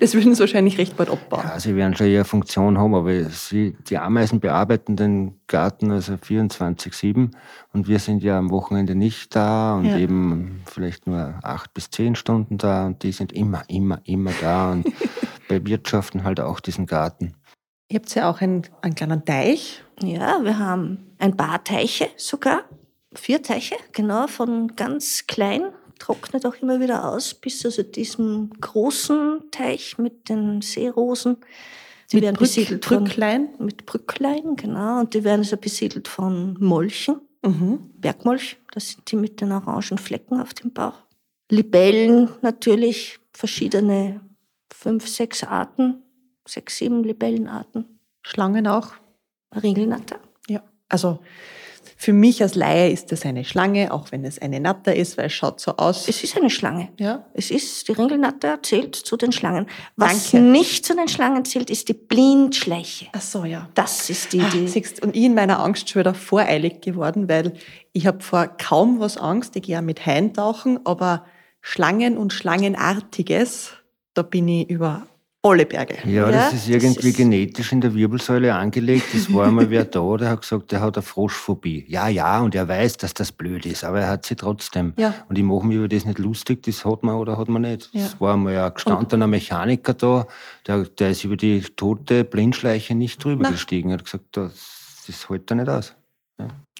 [0.00, 1.42] Das würden sie wahrscheinlich recht bald abbauen.
[1.44, 6.14] Ja, sie werden schon eher Funktion haben, aber sie, die Ameisen bearbeiten den Garten also
[6.14, 7.30] 24-7
[7.72, 9.98] und wir sind ja am Wochenende nicht da und Ja.
[9.98, 14.72] eben vielleicht nur acht bis zehn Stunden da und die sind immer, immer, immer da
[14.72, 14.86] und
[15.48, 17.34] bewirtschaften halt auch diesen Garten.
[17.88, 19.82] Ihr habt ja auch einen, einen kleinen Teich.
[20.02, 22.60] Ja, wir haben ein paar Teiche sogar,
[23.14, 25.62] vier Teiche, genau, von ganz klein,
[25.98, 31.36] trocknet auch immer wieder aus, bis also diesem großen Teich mit den Seerosen.
[32.12, 33.48] Die werden Brück- besiedelt von, Brücklein.
[33.58, 37.90] mit Brücklein, genau, und die werden also besiedelt von Molchen, Mhm.
[37.94, 41.04] Bergmolch, das sind die mit den orangen Flecken auf dem Bauch.
[41.50, 44.20] Libellen natürlich, verschiedene,
[44.72, 46.02] fünf, sechs Arten,
[46.46, 48.00] sechs, sieben Libellenarten.
[48.22, 48.88] Schlangen auch.
[49.54, 50.18] Ringelnatter.
[50.48, 50.62] Ja.
[50.88, 51.20] Also
[52.00, 55.26] für mich als Laie ist das eine Schlange, auch wenn es eine Natter ist, weil
[55.26, 56.08] es schaut so aus.
[56.08, 56.90] Es ist eine Schlange.
[56.96, 57.24] ja.
[57.34, 59.66] Es ist, die Ringelnatter zählt zu den Schlangen.
[59.96, 60.46] Was Danke.
[60.46, 63.06] nicht zu den Schlangen zählt, ist die Blindschleiche.
[63.12, 63.68] Ach so, ja.
[63.74, 67.28] Das ist die, Ah, die siehst, und ich in meiner Angst schon wieder voreilig geworden,
[67.28, 67.54] weil
[67.92, 69.56] ich habe vor kaum was Angst.
[69.56, 71.24] Ich gehe ja mit Haien tauchen, aber
[71.62, 73.72] Schlangen und Schlangenartiges,
[74.14, 75.08] da bin ich über
[75.42, 75.96] alle Berge.
[76.04, 79.14] Ja, Ja, das ist das irgendwie ist- genetisch in der Wirbelsäule angelegt.
[79.14, 81.84] Es war einmal wer da, der hat gesagt, der hat eine Froschphobie.
[81.88, 84.94] Ja, ja, und er weiß, dass das blöd ist, aber er hat sie trotzdem.
[84.98, 85.14] Ja.
[85.28, 87.88] Und ich mache mich über das nicht lustig, das hat man oder hat man nicht.
[87.92, 88.06] Ja.
[88.06, 90.26] Es war einmal ein gestandener Mechaniker da,
[90.66, 93.50] der, der ist über die tote Blindschleiche nicht drüber Na.
[93.50, 93.90] gestiegen.
[93.90, 95.94] Er hat gesagt, das, das hält er nicht aus.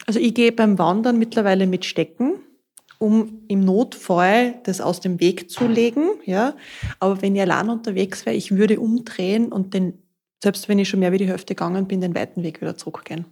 [0.06, 2.34] Also ich gehe beim Wandern mittlerweile mit Stecken,
[2.98, 6.08] um im Notfall das aus dem Weg zu legen.
[6.24, 6.54] Ja.
[7.00, 9.94] Aber wenn ich allein unterwegs wäre, ich würde umdrehen und den,
[10.42, 13.24] selbst wenn ich schon mehr wie die Hälfte gegangen bin, den weiten Weg wieder zurückgehen.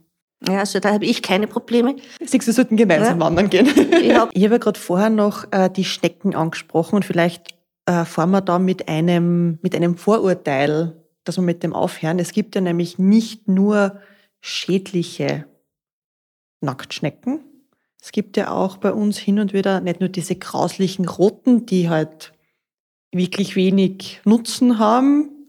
[0.47, 1.97] Ja, also da habe ich keine Probleme.
[2.21, 3.25] Siehst du, wir sollten gemeinsam Ja.
[3.25, 3.67] wandern gehen.
[4.03, 7.55] Ich hab- habe ja gerade vorher noch äh, die Schnecken angesprochen und vielleicht
[7.87, 10.95] äh, fahren wir da mit einem, mit einem Vorurteil,
[11.25, 12.19] dass wir mit dem aufhören.
[12.19, 13.99] Es gibt ja nämlich nicht nur
[14.41, 15.47] schädliche
[16.61, 17.41] Nacktschnecken.
[18.01, 21.89] Es gibt ja auch bei uns hin und wieder nicht nur diese grauslichen roten, die
[21.89, 22.33] halt
[23.13, 25.49] wirklich wenig Nutzen haben.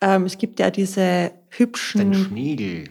[0.00, 2.84] Ähm, es gibt ja diese Den hübschen Schniegel.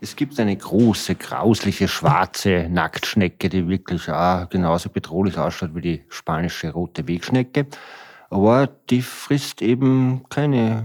[0.00, 6.02] Es gibt eine große, grausliche, schwarze Nacktschnecke, die wirklich auch genauso bedrohlich ausschaut wie die
[6.08, 7.66] spanische rote Wegschnecke.
[8.28, 10.84] Aber die frisst eben keine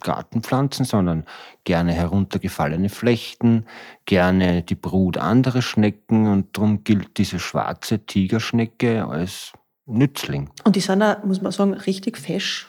[0.00, 1.24] Gartenpflanzen, sondern
[1.64, 3.66] gerne heruntergefallene Flechten,
[4.06, 9.52] gerne die Brut anderer Schnecken und darum gilt diese schwarze Tigerschnecke als
[9.86, 10.50] Nützling.
[10.64, 12.68] und die sind auch, muss man sagen, richtig fesch.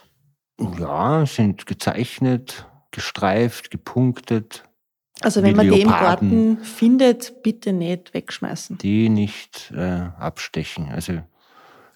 [0.80, 4.64] Ja, sind gezeichnet, gestreift, gepunktet,
[5.22, 6.56] Also wenn man die im Leoparden.
[6.56, 8.78] Garten findet, bitte nicht wegschmeißen.
[8.78, 10.90] die nicht äh, abstechen.
[10.90, 11.22] Also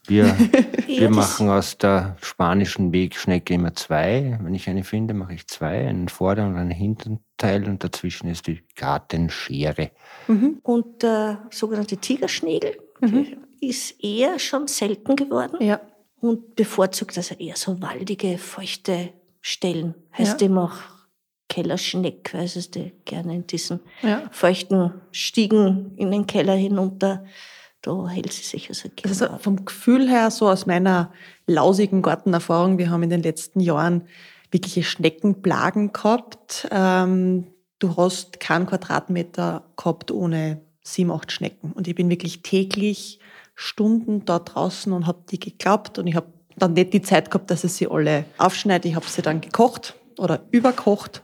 [0.07, 0.25] wir,
[0.87, 4.37] wir machen aus der spanischen Wegschnecke immer zwei.
[4.41, 8.47] Wenn ich eine finde, mache ich zwei, einen Vorder- und einen Hinterteil und dazwischen ist
[8.47, 9.91] die Gartenschere.
[10.27, 10.59] Mhm.
[10.63, 13.37] Und der sogenannte Tigerschnägel Mhm.
[13.61, 15.79] ist eher schon selten geworden Ja.
[16.19, 19.09] und bevorzugt also eher so waldige, feuchte
[19.41, 19.93] Stellen.
[20.17, 20.45] Heißt Ja.
[20.47, 20.73] eben auch
[21.49, 24.23] Kellerschneck, weil es die gerne in diesen ja.
[24.31, 27.25] feuchten Stiegen in den Keller hinunter,
[27.87, 29.09] da hält sie sich also gerne.
[29.09, 31.13] Also vom Gefühl her, so aus meiner
[31.45, 34.03] lausigen Gartenerfahrung, wir haben in den letzten Jahren
[34.51, 36.67] wirkliche Schneckenplagen gehabt.
[36.69, 37.47] Ähm,
[37.79, 41.71] du hast keinen Quadratmeter gehabt ohne sieben, acht Schnecken.
[41.71, 43.19] Und ich bin wirklich täglich
[43.55, 46.27] Stunden da draußen und habe die geklappt und ich habe
[46.57, 48.87] dann nicht die Zeit gehabt, dass ich sie alle aufschneide.
[48.89, 51.23] Ich habe sie dann gekocht oder überkocht.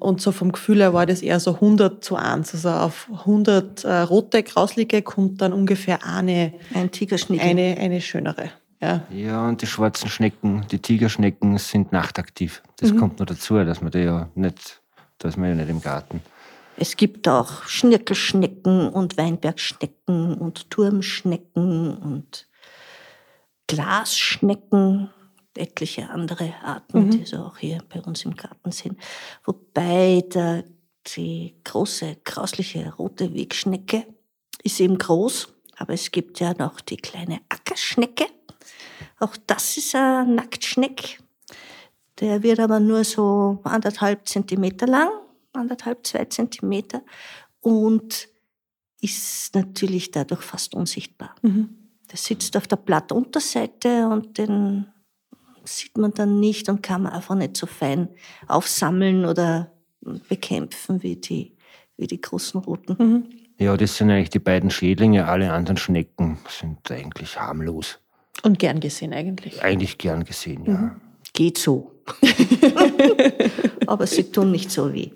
[0.00, 2.54] Und so vom Gefühl her war das eher so 100 zu 1.
[2.54, 6.90] Also auf 100 äh, rote, grauslige kommt dann ungefähr eine Ein
[7.40, 8.50] eine, eine schönere.
[8.80, 9.02] Ja.
[9.10, 12.62] Ja, und die schwarzen Schnecken, die Tigerschnecken sind nachtaktiv.
[12.76, 12.98] Das Mhm.
[12.98, 14.80] kommt noch dazu, dass man die ja nicht,
[15.18, 16.22] da ist man ja nicht im Garten.
[16.76, 22.46] Es gibt auch Schnirkelschnecken und Weinbergschnecken und Turmschnecken und
[23.66, 25.10] Glasschnecken,
[25.58, 27.10] etliche andere Arten, Mhm.
[27.10, 28.98] die so auch hier bei uns im Garten sind.
[29.44, 30.64] Wobei der,
[31.16, 34.06] die große, grausliche rote Wegschnecke
[34.62, 38.26] ist eben groß, aber es gibt ja noch die kleine Ackerschnecke.
[39.18, 41.20] Auch das ist ein Nacktschneck.
[42.20, 45.10] Der wird aber nur so anderthalb Zentimeter lang,
[45.52, 47.02] anderthalb, zwei Zentimeter
[47.60, 48.28] und
[49.00, 51.34] ist natürlich dadurch fast unsichtbar.
[51.42, 51.68] Mhm.
[52.10, 54.86] Der sitzt auf der Blattunterseite und den
[55.76, 58.08] sieht man dann nicht und kann man einfach nicht so fein
[58.46, 59.72] aufsammeln oder
[60.28, 61.56] bekämpfen wie die,
[61.96, 62.96] wie die großen roten.
[62.98, 63.24] Mhm.
[63.58, 65.26] Ja, das sind eigentlich die beiden Schädlinge.
[65.26, 67.98] Alle anderen Schnecken sind eigentlich harmlos.
[68.42, 69.62] Und gern gesehen eigentlich.
[69.62, 70.72] Eigentlich gern gesehen, ja.
[70.72, 71.00] Mhm.
[71.32, 71.92] Geht so.
[73.86, 75.10] Aber sie tun nicht so weh.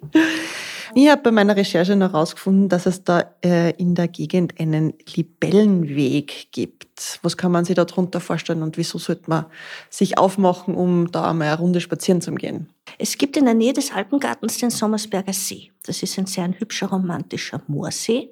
[0.95, 4.93] Ich habe bei meiner Recherche noch herausgefunden, dass es da äh, in der Gegend einen
[5.15, 7.19] Libellenweg gibt.
[7.23, 9.47] Was kann man sich darunter vorstellen und wieso sollte man
[9.89, 12.69] sich aufmachen, um da einmal eine Runde spazieren zu gehen?
[12.99, 15.71] Es gibt in der Nähe des Alpengartens den Sommersberger See.
[15.85, 18.31] Das ist ein sehr hübscher, romantischer Moorsee.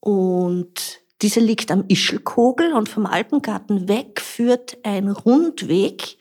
[0.00, 6.18] Und dieser liegt am Ischelkogel und vom Alpengarten weg führt ein Rundweg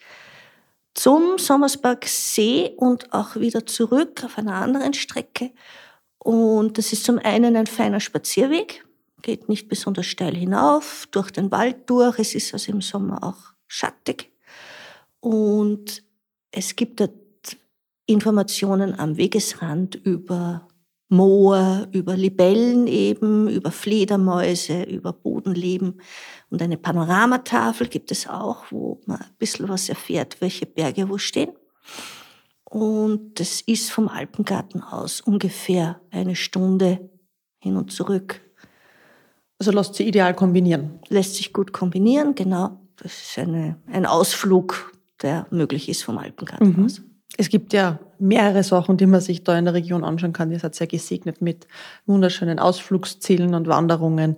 [0.95, 5.51] zum Sommersberg See und auch wieder zurück auf einer anderen Strecke.
[6.17, 8.83] Und das ist zum einen ein feiner Spazierweg,
[9.21, 12.17] geht nicht besonders steil hinauf, durch den Wald durch.
[12.17, 14.31] Es ist also im Sommer auch schattig.
[15.19, 16.03] Und
[16.51, 17.11] es gibt dort
[18.05, 20.67] Informationen am Wegesrand über
[21.09, 26.01] Moor, über Libellen eben, über Fledermäuse, über Bodenleben.
[26.49, 31.17] Und eine Panoramatafel gibt es auch, wo man ein bisschen was erfährt, welche Berge wo
[31.17, 31.51] stehen.
[32.63, 37.09] Und das ist vom Alpengarten aus ungefähr eine Stunde
[37.59, 38.41] hin und zurück.
[39.59, 40.99] Also lasst sie ideal kombinieren.
[41.07, 42.79] Lässt sich gut kombinieren, genau.
[42.97, 44.91] Das ist eine, ein Ausflug,
[45.21, 46.85] der möglich ist vom Alpengarten Mhm.
[46.85, 47.01] aus.
[47.37, 50.51] Es gibt ja mehrere Sachen, die man sich da in der Region anschauen kann.
[50.51, 51.67] Ihr seid sehr gesegnet mit
[52.05, 54.37] wunderschönen Ausflugszielen und Wanderungen.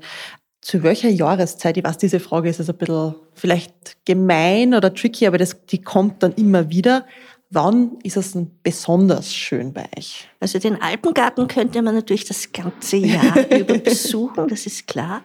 [0.62, 1.78] Zu welcher Jahreszeit?
[1.78, 5.82] Ich weiß, diese Frage ist also ein bisschen vielleicht gemein oder tricky, aber das, die
[5.82, 7.06] kommt dann immer wieder.
[7.50, 10.28] Wann ist es denn besonders schön bei euch?
[10.42, 15.22] Also den Alpengarten könnte man natürlich das ganze Jahr über besuchen, das ist klar.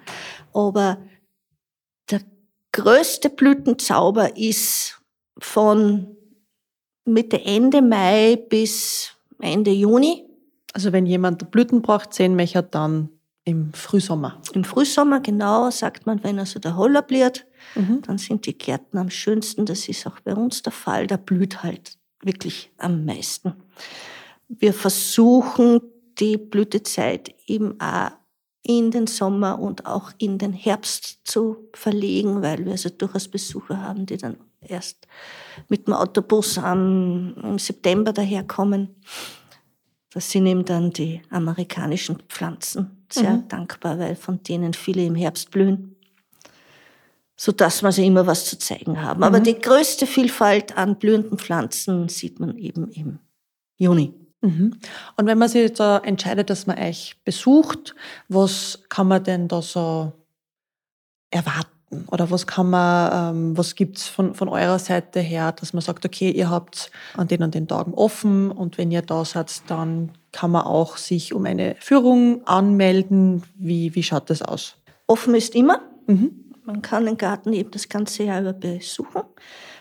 [0.55, 0.99] Aber
[2.11, 2.21] der
[2.71, 5.01] größte Blütenzauber ist
[5.39, 6.17] von
[7.05, 10.25] Mitte, Ende Mai bis Ende Juni.
[10.73, 13.11] Also wenn jemand Blütenpracht sehen möchte, dann
[13.45, 14.41] im Frühsommer.
[14.53, 18.03] Im Frühsommer, genau, sagt man, wenn also der Holler blüht, Mhm.
[18.03, 19.67] dann sind die Gärten am schönsten.
[19.67, 21.07] Das ist auch bei uns der Fall.
[21.07, 23.55] Da blüht halt wirklich am meisten.
[24.49, 25.81] Wir versuchen
[26.19, 28.11] die Blütezeit eben auch
[28.63, 33.81] in den Sommer und auch in den Herbst zu verlegen, weil wir also durchaus Besucher
[33.81, 34.37] haben, die dann
[34.69, 35.07] erst
[35.69, 38.97] mit dem Autobus am, im September daherkommen.
[40.13, 43.49] Das sind eben dann die amerikanischen Pflanzen sehr Mhm.
[43.49, 45.97] dankbar, weil von denen viele im Herbst blühen
[47.35, 49.25] sodass wir also immer was zu zeigen haben.
[49.25, 49.45] Aber Mhm.
[49.45, 53.19] die größte Vielfalt an blühenden Pflanzen sieht man eben im
[53.79, 54.15] Juni.
[54.43, 54.79] Mhm.
[55.17, 57.97] Und wenn man sich jetzt äh, entscheidet, dass man euch besucht,
[58.29, 60.13] was kann man denn da so
[61.31, 61.71] erwarten?
[62.07, 66.05] Oder was kann man, ähm, was gibt's von, von eurer Seite her, dass man sagt,
[66.05, 70.11] okay, ihr habt an den und den Tagen offen und wenn ihr da seid, dann
[70.33, 73.43] kann man auch sich um eine Führung anmelden.
[73.55, 74.77] Wie, wie schaut das aus?
[75.07, 75.81] Offen ist immer.
[76.07, 76.53] Mhm.
[76.65, 79.23] Man kann den Garten eben das ganze Jahr über besuchen.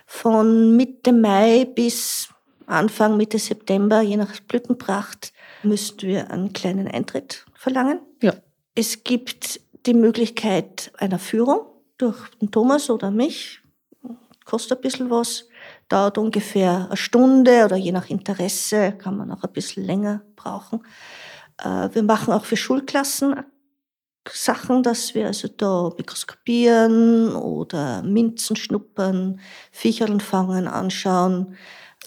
[0.06, 2.30] Von Mitte Mai bis
[2.66, 5.34] Anfang, Mitte September, je nach Blütenpracht,
[5.64, 8.00] müssten wir einen kleinen Eintritt verlangen.
[8.22, 8.34] Ja.
[8.76, 11.62] Es gibt die Möglichkeit einer Führung
[12.02, 13.62] durch den Thomas oder mich.
[14.46, 15.48] Kostet ein bisschen was.
[15.88, 20.84] Dauert ungefähr eine Stunde oder je nach Interesse kann man auch ein bisschen länger brauchen.
[21.58, 23.36] Äh, Wir machen auch für Schulklassen
[24.30, 29.40] Sachen, dass wir also da mikroskopieren oder Minzen schnuppern,
[29.72, 31.56] Viecherln fangen, anschauen.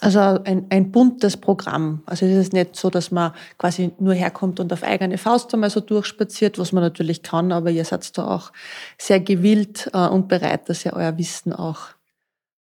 [0.01, 2.03] Also ein, ein buntes Programm.
[2.05, 5.71] Also es ist nicht so, dass man quasi nur herkommt und auf eigene Faust einmal
[5.71, 8.53] so durchspaziert, was man natürlich kann, aber ihr seid da auch
[8.99, 11.95] sehr gewillt äh, und bereit, dass ihr euer Wissen auch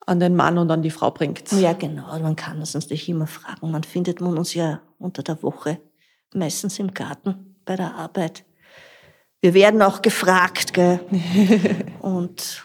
[0.06, 1.52] an den Mann und an die Frau bringt.
[1.52, 2.14] Ja, genau.
[2.14, 3.72] Und Man kann das natürlich immer fragen.
[3.72, 5.80] Man findet man uns ja unter der Woche
[6.34, 8.44] meistens im Garten bei der Arbeit.
[9.42, 11.00] Wir werden auch gefragt, gell?
[12.00, 12.64] Und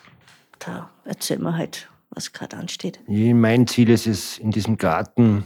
[0.58, 3.00] da erzählen wir halt, was gerade ansteht.
[3.06, 5.44] Mein Ziel ist es, in diesem Garten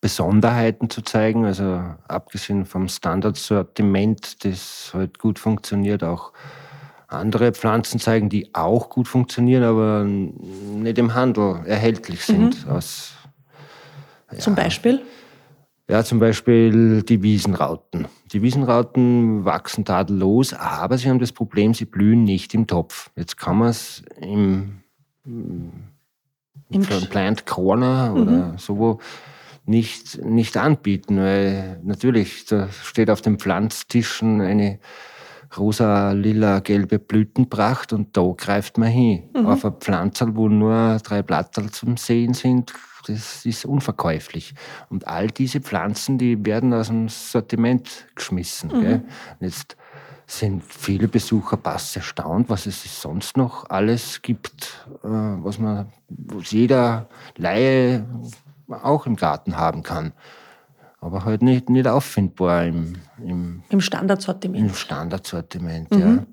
[0.00, 6.32] Besonderheiten zu zeigen, also abgesehen vom Standardsortiment, das halt gut funktioniert, auch
[7.08, 12.66] andere Pflanzen zeigen, die auch gut funktionieren, aber nicht im Handel erhältlich sind.
[12.68, 13.14] Aus,
[14.38, 15.00] Zum Beispiel?
[15.88, 18.06] ja, zum Beispiel die Wiesenrauten.
[18.32, 23.10] Die Wiesenrauten wachsen tadellos, aber sie haben das Problem, sie blühen nicht im Topf.
[23.16, 24.80] Jetzt kann man es im
[26.74, 29.00] Im für ein Plant Corner oder so
[29.66, 34.78] nicht, nicht anbieten, weil natürlich, da steht auf den Pflanztischen eine
[35.56, 39.30] rosa, lila, gelbe Blütenpracht und da greift man hin.
[39.46, 42.72] Auf ein Pflanzerl, wo nur drei Blatterl zum Sehen sind,
[43.06, 44.54] das ist unverkäuflich.
[44.88, 48.70] Und all diese Pflanzen, die werden aus dem Sortiment geschmissen.
[48.70, 49.04] Und
[49.40, 49.76] Jetzt
[50.26, 56.50] sind viele Besucher pass erstaunt, was es sonst noch alles gibt, äh, was man, was
[56.50, 58.06] jeder Laie
[58.68, 60.12] auch im Garten haben kann.
[61.00, 64.64] Aber halt nicht, nicht auffindbar im, im, Im Standardsortiment.
[64.64, 65.94] im Standardsortiment.
[65.94, 66.24] Ja.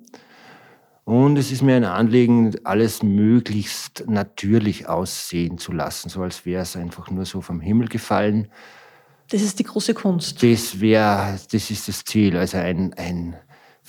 [1.03, 6.61] Und es ist mir ein Anliegen, alles möglichst natürlich aussehen zu lassen, so als wäre
[6.61, 8.47] es einfach nur so vom Himmel gefallen.
[9.29, 10.41] Das ist die große Kunst.
[10.43, 12.37] Das wäre, das ist das Ziel.
[12.37, 13.35] Also ein, ein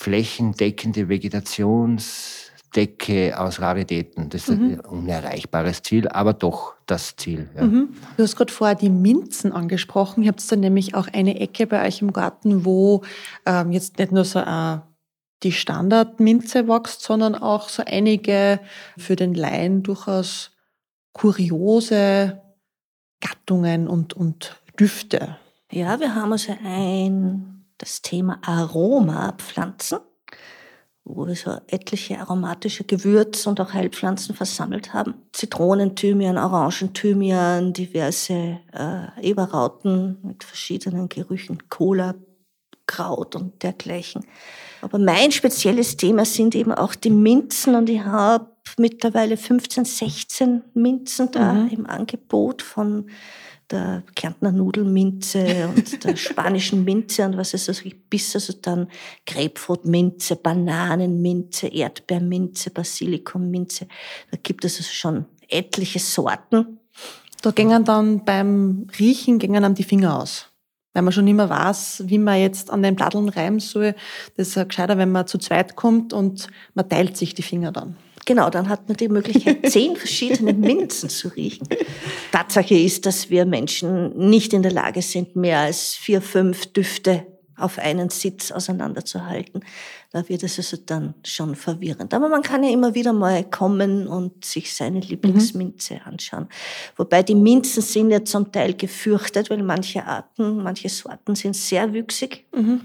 [0.02, 4.28] flächendeckende Vegetationsdecke aus Raritäten.
[4.30, 7.48] Das ist ein unerreichbares Ziel, aber doch das Ziel.
[7.54, 7.62] Ja.
[7.62, 7.90] Mhm.
[8.16, 10.24] Du hast gerade vorher die Minzen angesprochen.
[10.24, 13.02] Ihr habt dann nämlich auch eine Ecke bei euch im Garten, wo
[13.46, 14.78] ähm, jetzt nicht nur so äh,
[15.44, 18.58] die Standardminze wächst, sondern auch so einige
[18.98, 20.50] für den Laien durchaus
[21.12, 22.42] kuriose
[23.20, 25.36] Gattungen und, und Düfte.
[25.70, 29.98] Ja, wir haben also ein, das Thema Aromapflanzen,
[31.04, 35.14] wo wir so etliche aromatische Gewürz- und auch Heilpflanzen versammelt haben.
[35.32, 42.14] Zitronen, Thymian, Orangen, Thymian, diverse äh, Eberrauten mit verschiedenen Gerüchen, Cola,
[42.86, 44.24] Kraut und dergleichen.
[44.80, 48.46] Aber mein spezielles Thema sind eben auch die Minzen und ich habe
[48.78, 51.68] mittlerweile 15, 16 Minzen da Mhm.
[51.68, 53.10] im Angebot von
[53.72, 58.88] der Kärntner Nudelminze und der spanischen Minze und was es also gibt, bis also dann
[59.26, 63.88] Grapefruitminze, Bananenminze, Erdbeerminze, Basilikumminze.
[64.30, 66.78] Da gibt es also schon etliche Sorten.
[67.42, 70.48] Da gingen dann beim Riechen gingen einem die Finger aus.
[70.94, 73.94] Weil man schon immer weiß, wie man jetzt an den Platteln reiben soll.
[74.36, 77.72] Das ist ja gescheiter, wenn man zu zweit kommt und man teilt sich die Finger
[77.72, 77.96] dann.
[78.24, 81.68] Genau, dann hat man die Möglichkeit, zehn verschiedene Minzen zu riechen.
[82.30, 87.26] Tatsache ist, dass wir Menschen nicht in der Lage sind, mehr als vier, fünf Düfte
[87.56, 89.64] auf einen Sitz auseinanderzuhalten.
[90.10, 92.12] Da wird es also dann schon verwirrend.
[92.12, 96.00] Aber man kann ja immer wieder mal kommen und sich seine Lieblingsminze mhm.
[96.04, 96.48] anschauen.
[96.96, 101.92] Wobei die Minzen sind ja zum Teil gefürchtet, weil manche Arten, manche Sorten sind sehr
[101.92, 102.46] wüchsig.
[102.54, 102.80] Mhm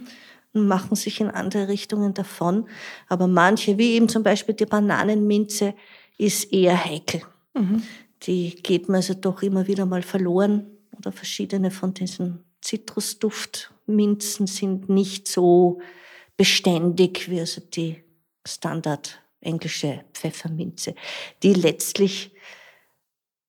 [0.66, 2.68] machen sich in andere Richtungen davon.
[3.08, 5.74] Aber manche, wie eben zum Beispiel die Bananenminze,
[6.18, 7.22] ist eher heikel.
[7.54, 7.84] Mhm.
[8.24, 10.66] Die geht mir also doch immer wieder mal verloren.
[10.98, 15.80] Oder verschiedene von diesen Zitrusduftminzen sind nicht so
[16.38, 18.04] beständig wie also die
[18.46, 20.96] Standard englische Pfefferminze,
[21.44, 22.32] die letztlich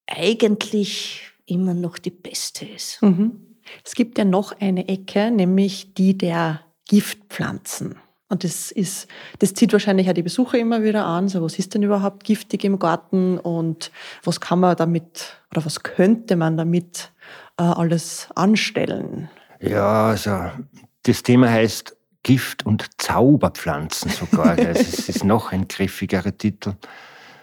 [0.06, 3.02] eigentlich immer noch die beste ist.
[3.02, 3.56] Mhm.
[3.84, 7.96] Es gibt ja noch eine Ecke, nämlich die der Giftpflanzen.
[8.30, 9.08] Und das ist,
[9.38, 11.28] das zieht wahrscheinlich auch die Besucher immer wieder an.
[11.28, 13.90] So, was ist denn überhaupt giftig im Garten und
[14.22, 17.12] was kann man damit oder was könnte man damit
[17.58, 19.30] äh, alles anstellen?
[19.60, 20.50] Ja, also
[21.04, 24.58] das Thema heißt Gift- und Zauberpflanzen sogar.
[24.58, 26.74] es ist noch ein griffigerer Titel.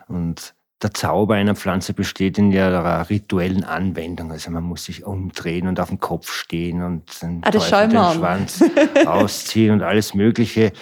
[0.07, 0.53] Und
[0.86, 4.31] der Zauber einer Pflanze besteht in ihrer rituellen Anwendung.
[4.31, 8.13] Also man muss sich umdrehen und auf den Kopf stehen und den, ah, Teufel, den
[8.13, 8.63] Schwanz
[9.07, 10.73] ausziehen und alles Mögliche.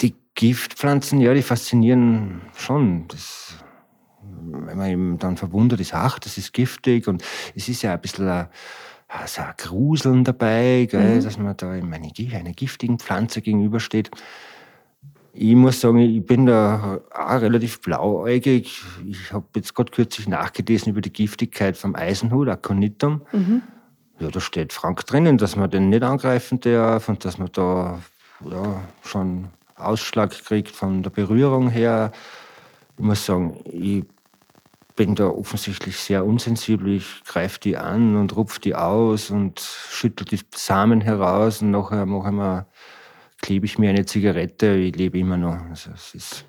[0.00, 3.06] Die Giftpflanzen, ja, die faszinieren schon.
[3.06, 3.54] Das,
[4.42, 7.22] wenn man eben dann verwundert ist, ach, das ist giftig und
[7.54, 8.48] es ist ja ein bisschen ein,
[9.06, 11.22] also ein Gruseln dabei, gell, mhm.
[11.22, 11.96] dass man da einer
[12.34, 14.10] eine giftigen Pflanze gegenübersteht.
[15.36, 18.82] Ich muss sagen, ich bin da auch relativ blauäugig.
[19.04, 23.22] Ich habe jetzt gerade kürzlich nachgelesen über die Giftigkeit vom Eisenhut, Aconitum.
[23.32, 23.62] Mhm.
[24.20, 27.98] Ja, da steht frank drinnen, dass man den nicht angreifen darf und dass man da
[28.48, 32.12] ja, schon Ausschlag kriegt von der Berührung her.
[32.96, 34.04] Ich muss sagen, ich
[34.94, 36.94] bin da offensichtlich sehr unsensibel.
[36.94, 42.06] Ich greife die an und rupfe die aus und schüttel die Samen heraus und nachher
[42.06, 42.66] mache ich mir
[43.44, 45.58] klebe ich mir eine Zigarette, ich lebe immer noch.
[45.68, 46.44] Also es ist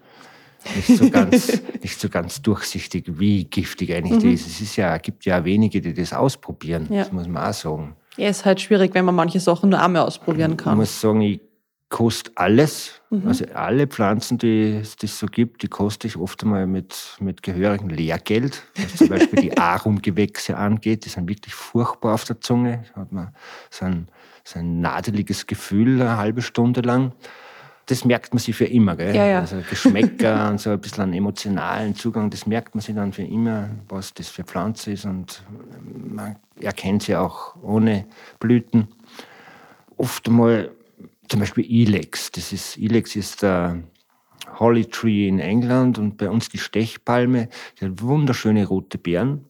[0.76, 4.32] nicht so ganz, nicht so ganz durchsichtig, wie giftig eigentlich mhm.
[4.32, 4.48] das ist.
[4.48, 6.88] Es ist ja, gibt ja wenige, die das ausprobieren.
[6.90, 7.04] Ja.
[7.04, 7.96] Das muss man auch sagen.
[8.16, 10.74] Ja, ist halt schwierig, wenn man manche Sachen nur einmal ausprobieren kann.
[10.74, 11.42] Ich muss sagen, ich
[11.90, 13.02] koste alles.
[13.10, 13.28] Mhm.
[13.28, 17.90] Also alle Pflanzen, die es so gibt, die koste ich oft einmal mit, mit gehörigem
[17.90, 18.64] Lehrgeld.
[18.82, 22.86] Was zum Beispiel die Arumgewächse angeht, die sind wirklich furchtbar auf der Zunge.
[22.96, 23.36] Hat man
[23.70, 24.08] so ein
[24.46, 27.12] so ein nadeliges Gefühl eine halbe Stunde lang.
[27.88, 29.16] Das merkt man sich für immer, gell?
[29.16, 29.40] Ja, ja.
[29.42, 33.24] Also Geschmäcker und so ein bisschen einen emotionalen Zugang, das merkt man sich dann für
[33.24, 35.44] immer, was das für Pflanze ist und
[35.84, 38.06] man erkennt sie auch ohne
[38.40, 38.88] Blüten.
[39.98, 40.72] Oft einmal
[41.28, 42.32] zum Beispiel Ilex.
[42.32, 43.84] Das ist, Ilex ist der
[44.60, 47.50] Holly Tree in England und bei uns die Stechpalme.
[47.80, 49.46] Die hat wunderschöne rote Beeren.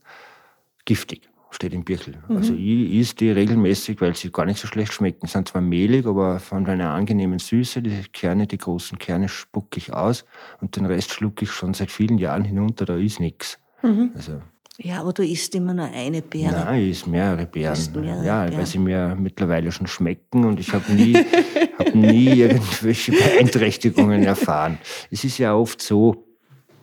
[0.86, 1.22] Giftig
[1.56, 2.16] steht im Birchel.
[2.28, 2.38] Mhm.
[2.38, 5.28] Also ich esse die regelmäßig, weil sie gar nicht so schlecht schmecken.
[5.28, 7.82] Sind zwar mehlig, aber von einer angenehmen Süße.
[7.82, 10.26] Die Kerne, die großen Kerne spucke ich aus
[10.62, 13.60] und den Rest schlucke ich schon seit vielen Jahren hinunter, da ist nichts.
[13.82, 14.12] Mhm.
[14.16, 14.41] Also,
[14.78, 16.51] ja, aber du isst immer nur eine Beere.
[16.51, 17.78] Nein, ich esse mehrere Beeren.
[17.93, 18.58] Mehrere ja, Beeren.
[18.58, 21.16] weil sie mir mittlerweile schon schmecken und ich habe nie,
[21.80, 24.78] hab nie irgendwelche Beeinträchtigungen erfahren.
[25.12, 26.26] Es ist ja oft so,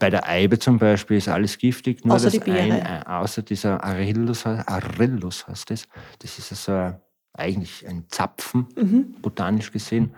[0.03, 3.43] bei der Eibe zum Beispiel ist alles giftig, nur außer das die Ein, äh, außer
[3.43, 5.87] dieser Arillus, Arillus heißt das.
[6.19, 6.99] Das ist also
[7.35, 9.15] eigentlich ein Zapfen, mhm.
[9.23, 10.17] botanisch gesehen.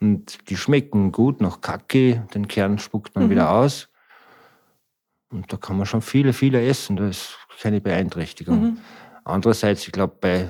[0.00, 3.30] Und die schmecken gut nach Kacke, den Kern spuckt man mhm.
[3.30, 3.88] wieder aus.
[5.32, 8.62] Und da kann man schon viele, viele essen, da ist keine Beeinträchtigung.
[8.62, 8.78] Mhm.
[9.24, 10.48] Andererseits, ich glaube, bei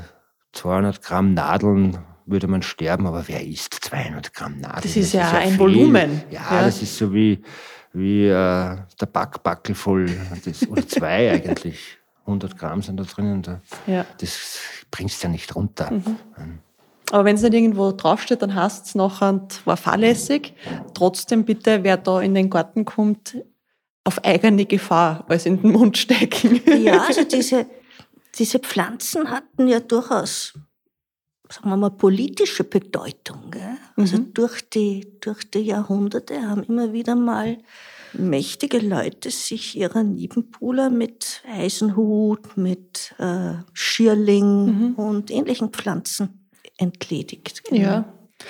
[0.52, 4.82] 200 Gramm Nadeln würde man sterben, aber wer isst 200 Gramm Nadeln?
[4.82, 5.58] Das ist das ja ist ein viel.
[5.58, 6.22] Volumen.
[6.30, 7.42] Ja, ja, das ist so wie,
[7.94, 10.06] wie äh, der Backbackel voll,
[10.44, 11.98] das, oder zwei eigentlich.
[12.26, 13.42] 100 Gramm sind da drinnen.
[13.42, 14.04] Da, ja.
[14.18, 14.58] Das
[14.90, 15.90] bringst du ja nicht runter.
[15.90, 16.58] Mhm.
[17.10, 20.54] Aber wenn es nicht irgendwo draufsteht, dann heißt es nachher, war fahrlässig.
[20.94, 23.36] Trotzdem bitte, wer da in den Garten kommt,
[24.04, 26.60] auf eigene Gefahr alles in den Mund stecken.
[26.82, 27.66] Ja, also diese,
[28.38, 30.54] diese Pflanzen hatten ja durchaus,
[31.48, 33.50] sagen wir mal, politische Bedeutung.
[33.50, 33.76] Gell?
[33.96, 34.34] Also mhm.
[34.34, 37.58] durch, die, durch die Jahrhunderte haben immer wieder mal
[38.12, 44.94] mächtige Leute sich ihrer Nebenbuhler mit Eisenhut, mit äh, Schierling mhm.
[44.94, 47.64] und ähnlichen Pflanzen entledigt.
[47.64, 47.82] Genau.
[47.82, 48.04] Ja.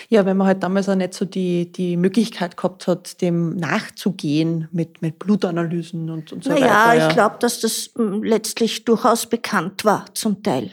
[0.08, 4.66] Ja, wenn man halt damals auch nicht so die, die Möglichkeit gehabt hat, dem nachzugehen
[4.72, 6.86] mit, mit Blutanalysen und, und so naja, weiter.
[6.86, 10.72] Naja, ich glaube, dass das hm, letztlich durchaus bekannt war, zum Teil.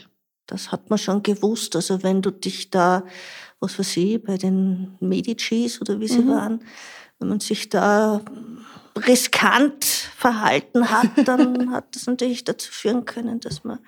[0.52, 1.76] Das hat man schon gewusst.
[1.76, 3.04] Also wenn du dich da
[3.62, 6.30] was weiß ich, bei den Medicis oder wie sie mhm.
[6.30, 6.64] waren,
[7.20, 8.22] wenn man sich da
[9.08, 13.80] riskant verhalten hat, dann hat das natürlich dazu führen können, dass man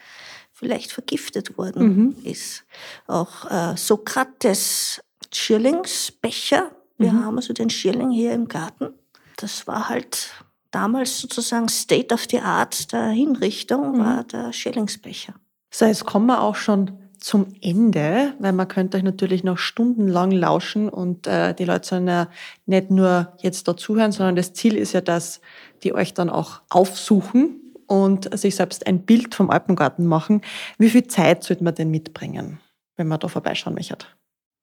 [0.54, 2.16] vielleicht vergiftet worden mhm.
[2.24, 2.64] ist.
[3.08, 5.02] Auch äh, Sokrates
[5.34, 7.26] Schierlingsbecher, wir mhm.
[7.26, 8.94] haben also den Schierling hier im Garten.
[9.38, 10.30] Das war halt
[10.70, 14.00] damals sozusagen State of the Art der Hinrichtung, mhm.
[14.00, 15.34] war der Schierlingsbecher.
[15.76, 20.30] So, jetzt kommen wir auch schon zum Ende, weil man könnte euch natürlich noch stundenlang
[20.30, 22.28] lauschen und äh, die Leute sollen ja
[22.68, 25.42] nicht nur jetzt da zuhören, sondern das Ziel ist ja, dass
[25.82, 30.42] die euch dann auch aufsuchen und sich selbst ein Bild vom Alpengarten machen.
[30.78, 32.60] Wie viel Zeit sollte man denn mitbringen,
[32.96, 34.06] wenn man da vorbeischauen möchte?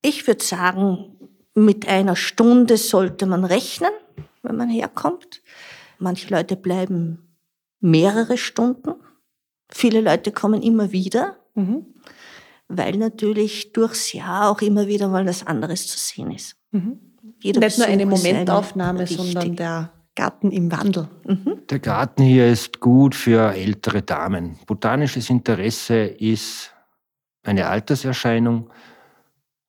[0.01, 1.17] Ich würde sagen,
[1.53, 3.91] mit einer Stunde sollte man rechnen,
[4.43, 5.41] wenn man herkommt.
[5.99, 7.35] Manche Leute bleiben
[7.81, 8.93] mehrere Stunden.
[9.73, 11.85] Viele Leute kommen immer wieder, mhm.
[12.67, 16.55] weil natürlich durchs Jahr auch immer wieder mal was anderes zu sehen ist.
[16.71, 16.99] Mhm.
[17.43, 21.07] Nicht Besuch nur eine Momentaufnahme, sondern der Garten im Wandel.
[21.25, 21.59] Mhm.
[21.69, 24.59] Der Garten hier ist gut für ältere Damen.
[24.67, 26.71] Botanisches Interesse ist
[27.43, 28.69] eine Alterserscheinung.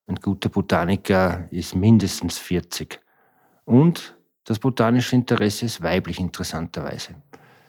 [0.06, 3.00] Ein guter Botaniker ist mindestens 40.
[3.64, 7.14] Und das botanische Interesse ist weiblich interessanterweise.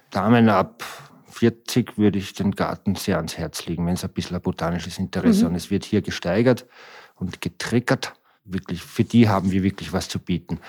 [0.10, 0.84] Damen ab
[1.34, 5.00] 40 würde ich den Garten sehr ans Herz legen, wenn es ein bisschen ein botanisches
[5.00, 5.52] Interesse mhm.
[5.52, 6.66] und es wird hier gesteigert
[7.16, 8.14] und getriggert
[8.46, 10.60] wirklich, für die haben wir wirklich was zu bieten.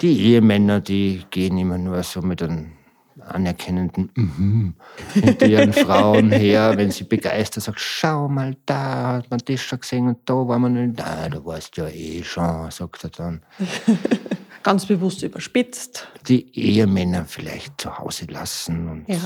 [0.00, 2.72] Die Ehemänner, die gehen immer nur so mit einem
[3.20, 4.74] anerkennenden mhm
[5.12, 9.80] hinter ihren Frauen her, wenn sie begeistert sagt, schau mal, da hat man das schon
[9.80, 13.42] gesehen und da war man nicht, da, du warst ja eh schon, sagt er dann.
[14.62, 16.08] Ganz bewusst überspitzt.
[16.28, 19.18] Die Ehemänner vielleicht zu Hause lassen und ja.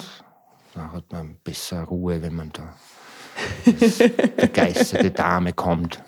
[0.76, 2.74] Da hat man besser Ruhe, wenn man da
[3.64, 3.98] als
[4.36, 6.02] begeisterte Dame kommt.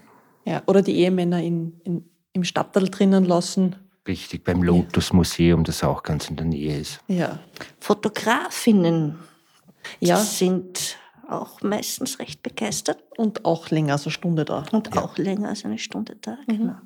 [0.45, 3.77] Ja, oder die Ehemänner in, in, im Stadtteil drinnen lassen.
[4.07, 7.01] Richtig, beim Lotus-Museum, das auch ganz in der Nähe ist.
[7.09, 7.39] Ja.
[7.81, 9.19] Fotografinnen
[10.01, 10.17] ja.
[10.19, 10.99] sind
[11.29, 13.03] auch meistens recht begeistert.
[13.17, 14.65] Und auch länger als eine Stunde da.
[14.73, 15.03] Und ja.
[15.03, 16.57] auch länger als eine Stunde da, mhm.
[16.59, 16.77] genau.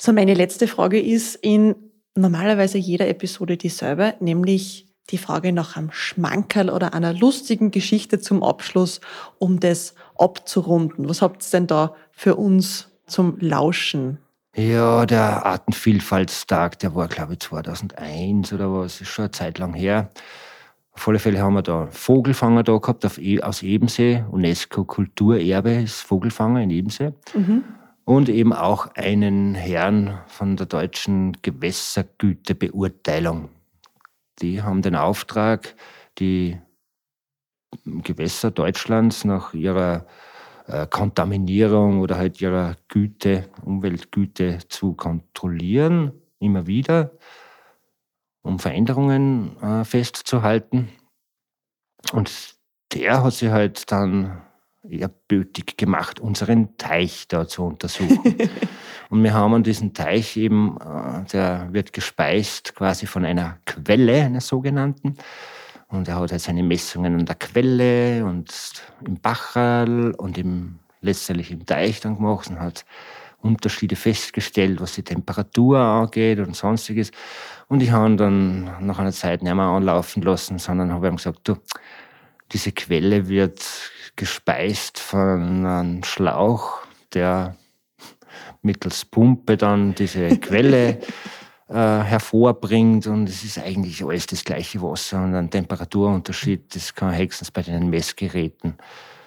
[0.00, 1.74] So, meine letzte Frage ist in
[2.14, 8.42] normalerweise jeder Episode dieselbe, nämlich die Frage nach einem Schmankerl oder einer lustigen Geschichte zum
[8.42, 9.00] Abschluss,
[9.38, 11.08] um das abzurunden.
[11.08, 14.18] Was habt ihr denn da für uns zum Lauschen?
[14.56, 19.74] Ja, der Artenvielfaltstag, der war, glaube ich, 2001 oder was, ist schon eine Zeit lang
[19.74, 20.08] her.
[20.92, 24.24] Auf alle Fälle haben wir da Vogelfanger da gehabt auf e aus Ebensee.
[24.30, 27.12] UNESCO Kulturerbe ist Vogelfanger in Ebensee.
[27.34, 27.64] Mhm.
[28.06, 33.50] Und eben auch einen Herrn von der deutschen Gewässergütebeurteilung.
[34.40, 35.74] Die haben den Auftrag,
[36.18, 36.58] die
[37.84, 40.06] Gewässer Deutschlands nach ihrer
[40.66, 47.12] äh, Kontaminierung oder halt ihrer Güte, Umweltgüte zu kontrollieren, immer wieder,
[48.42, 50.88] um Veränderungen äh, festzuhalten.
[52.12, 52.56] Und
[52.92, 54.42] der hat sich halt dann
[54.90, 58.36] erbötig gemacht, unseren Teich da zu untersuchen.
[59.10, 64.24] Und wir haben an diesen Teich eben, äh, der wird gespeist quasi von einer Quelle,
[64.24, 65.16] einer sogenannten.
[65.88, 68.52] Und er hat halt seine Messungen an der Quelle und
[69.06, 72.84] im Bacherl und im, letztendlich im Teich dann gemacht und hat
[73.40, 77.12] Unterschiede festgestellt, was die Temperatur angeht und sonstiges.
[77.68, 81.16] Und ich habe ihn dann nach einer Zeit nicht mehr anlaufen lassen, sondern habe ihm
[81.16, 81.56] gesagt, du,
[82.52, 83.64] diese Quelle wird
[84.16, 86.78] gespeist von einem Schlauch,
[87.12, 87.56] der
[88.62, 91.00] mittels Pumpe dann diese Quelle
[91.68, 97.16] äh, hervorbringt und es ist eigentlich alles das gleiche Wasser und ein Temperaturunterschied, das kann
[97.16, 98.74] höchstens bei den Messgeräten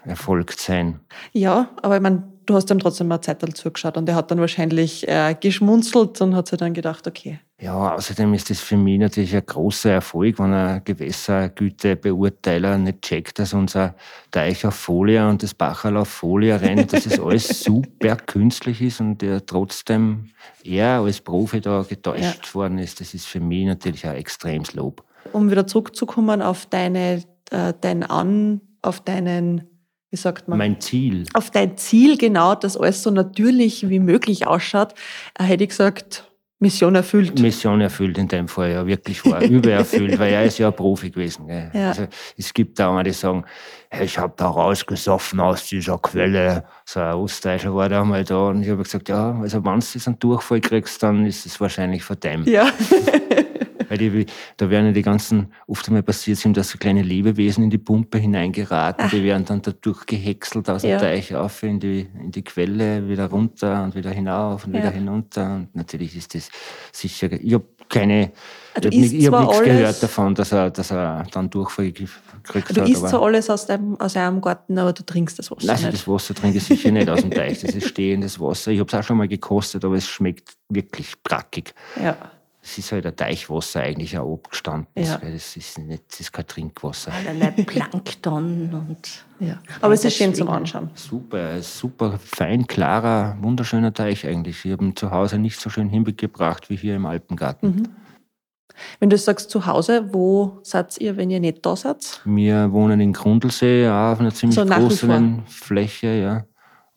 [0.05, 1.01] erfolgt sein.
[1.33, 4.39] Ja, aber ich meine, du hast ihm trotzdem mal Zeit zugeschaut und er hat dann
[4.39, 7.39] wahrscheinlich äh, geschmunzelt und hat sich dann gedacht, okay.
[7.61, 13.37] Ja, außerdem ist das für mich natürlich ein großer Erfolg, wenn ein Gewässergütebeurteiler nicht checkt,
[13.37, 13.95] dass unser
[14.31, 19.01] Teich auf Folie und das Bacherl auf Folie rennt, dass das alles super künstlich ist
[19.01, 20.29] und der trotzdem
[20.63, 22.53] er als Profi da getäuscht ja.
[22.53, 22.99] worden ist.
[23.01, 25.03] Das ist für mich natürlich ein extremes Lob.
[25.33, 29.67] Um wieder zurückzukommen auf deine, äh, dein An, auf deinen
[30.11, 30.57] wie sagt man?
[30.57, 31.25] Mein Ziel.
[31.33, 34.93] Auf dein Ziel, genau, dass alles so natürlich wie möglich ausschaut,
[35.37, 36.29] äh, hätte ich gesagt,
[36.61, 37.39] Mission erfüllt.
[37.39, 41.09] Mission erfüllt in dem Fall, ja, wirklich war übererfüllt, weil er ist ja ein Profi
[41.09, 41.47] gewesen.
[41.47, 41.71] Gell.
[41.73, 41.89] Ja.
[41.89, 42.07] Also,
[42.37, 43.45] es gibt da auch die sagen,
[43.89, 46.65] hey, ich habe da rausgesoffen aus dieser Quelle.
[46.83, 49.85] So ein Ostdeutscher war da einmal da und ich habe gesagt, ja, also wenn du
[49.85, 52.43] diesen Durchfall kriegst, dann ist es wahrscheinlich von dem.
[52.43, 52.67] Ja.
[53.89, 54.25] Weil die,
[54.57, 57.77] da werden ja die ganzen, oft einmal passiert sind, dass so kleine Lebewesen in die
[57.77, 59.09] Pumpe hineingeraten, Ach.
[59.09, 60.97] die werden dann dadurch gehäckselt aus dem ja.
[60.99, 64.79] Teich auf in die, in die Quelle, wieder runter und wieder hinauf und ja.
[64.81, 65.55] wieder hinunter.
[65.55, 66.49] Und natürlich ist das
[66.91, 68.31] sicher, ich habe keine,
[68.79, 72.77] du ich habe isst hab nichts gehört davon, dass er, dass er dann Durchfall gekriegt
[72.77, 72.89] Du hat.
[72.89, 75.75] isst aber- zwar alles aus deinem, aus eurem Garten, aber du trinkst das Wasser Nein,
[75.75, 75.97] also nicht.
[76.01, 77.61] das Wasser trinke ich sicher nicht aus dem Teich.
[77.61, 78.71] Das ist stehendes Wasser.
[78.71, 81.73] Ich habe es auch schon mal gekostet, aber es schmeckt wirklich brackig.
[82.01, 82.15] Ja.
[82.69, 84.87] Es ist halt ein Teichwasser eigentlich auch abgestanden.
[84.95, 85.17] Ja.
[85.17, 87.11] Das ist nicht, das ist kein Trinkwasser.
[87.11, 89.59] Allerlei Plankton und ja.
[89.81, 90.91] Aber es ist schön zum Anschauen.
[90.93, 94.63] Super, super fein, klarer, wunderschöner Teich eigentlich.
[94.65, 97.75] Ich habe ihn zu Hause nicht so schön hingebracht wie hier im Alpengarten.
[97.75, 97.87] Mhm.
[98.99, 102.21] Wenn du sagst zu Hause, wo seid ihr, wenn ihr nicht da seid?
[102.23, 106.45] Wir wohnen in Grundlsee, auf einer ziemlich So großen Fläche, ja.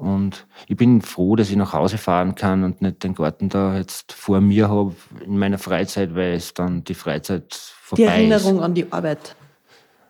[0.02, 3.76] Und ich bin froh, dass ich nach Hause fahren kann und nicht den Garten da
[3.76, 4.94] jetzt vor mir habe
[5.24, 8.62] in meiner Freizeit, weil es dann die Freizeit vorbei Die Erinnerung ist.
[8.62, 9.36] an die Arbeit.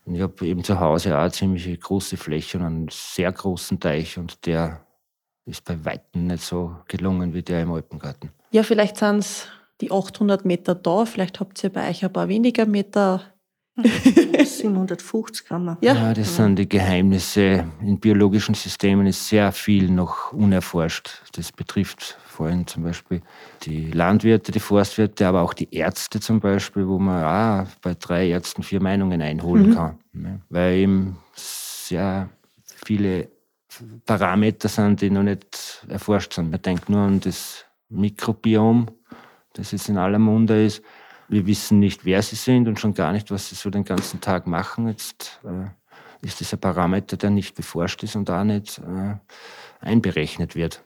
[0.06, 3.78] Und ich habe eben zu Hause auch eine ziemlich große Fläche und einen sehr großen
[3.80, 4.80] Teich und der
[5.44, 8.30] ist bei Weitem nicht so gelungen wie der im Alpengarten.
[8.50, 9.48] Ja, vielleicht sind es
[9.82, 13.20] die 800 Meter da, vielleicht habt ihr bei euch ein paar weniger Meter.
[13.76, 15.76] 750 kann man.
[15.80, 17.64] Ja, Ja, das sind die Geheimnisse.
[17.80, 21.22] In biologischen Systemen ist sehr viel noch unerforscht.
[21.32, 23.22] Das betrifft vor allem zum Beispiel
[23.62, 28.28] die Landwirte, die Forstwirte, aber auch die Ärzte zum Beispiel, wo man auch bei drei
[28.28, 29.98] Ärzten vier Meinungen einholen kann.
[30.12, 30.40] ne?
[30.50, 32.28] Weil eben sehr
[32.84, 33.28] viele
[34.04, 36.50] Parameter sind, die noch nicht erforscht sind.
[36.50, 38.90] Man denkt nur an das Mikrobiom,
[39.54, 40.82] das jetzt in aller Munde ist.
[41.32, 44.20] Wir wissen nicht, wer sie sind und schon gar nicht, was sie so den ganzen
[44.20, 44.86] Tag machen.
[44.86, 45.70] Jetzt äh,
[46.26, 49.14] ist das ein Parameter, der nicht beforscht ist und auch nicht äh,
[49.80, 50.82] einberechnet wird.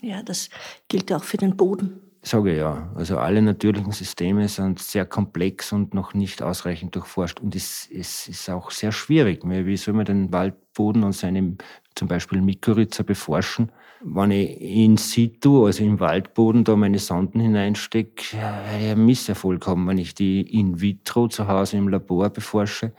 [0.00, 0.48] Ja, das
[0.86, 2.00] gilt auch für den Boden.
[2.22, 2.92] Sage ja.
[2.94, 7.40] Also alle natürlichen Systeme sind sehr komplex und noch nicht ausreichend durchforscht.
[7.40, 9.40] Und es, es ist auch sehr schwierig.
[9.44, 11.56] Wie soll man den Waldboden und seine
[11.96, 13.72] zum Beispiel Mykorrhiza beforschen?
[14.02, 19.66] Wenn ich in situ, also im Waldboden, da meine Sonden hineinstecke, werde ich einen Misserfolg
[19.66, 19.86] haben.
[19.86, 22.92] Wenn ich die in vitro zu Hause im Labor beforsche,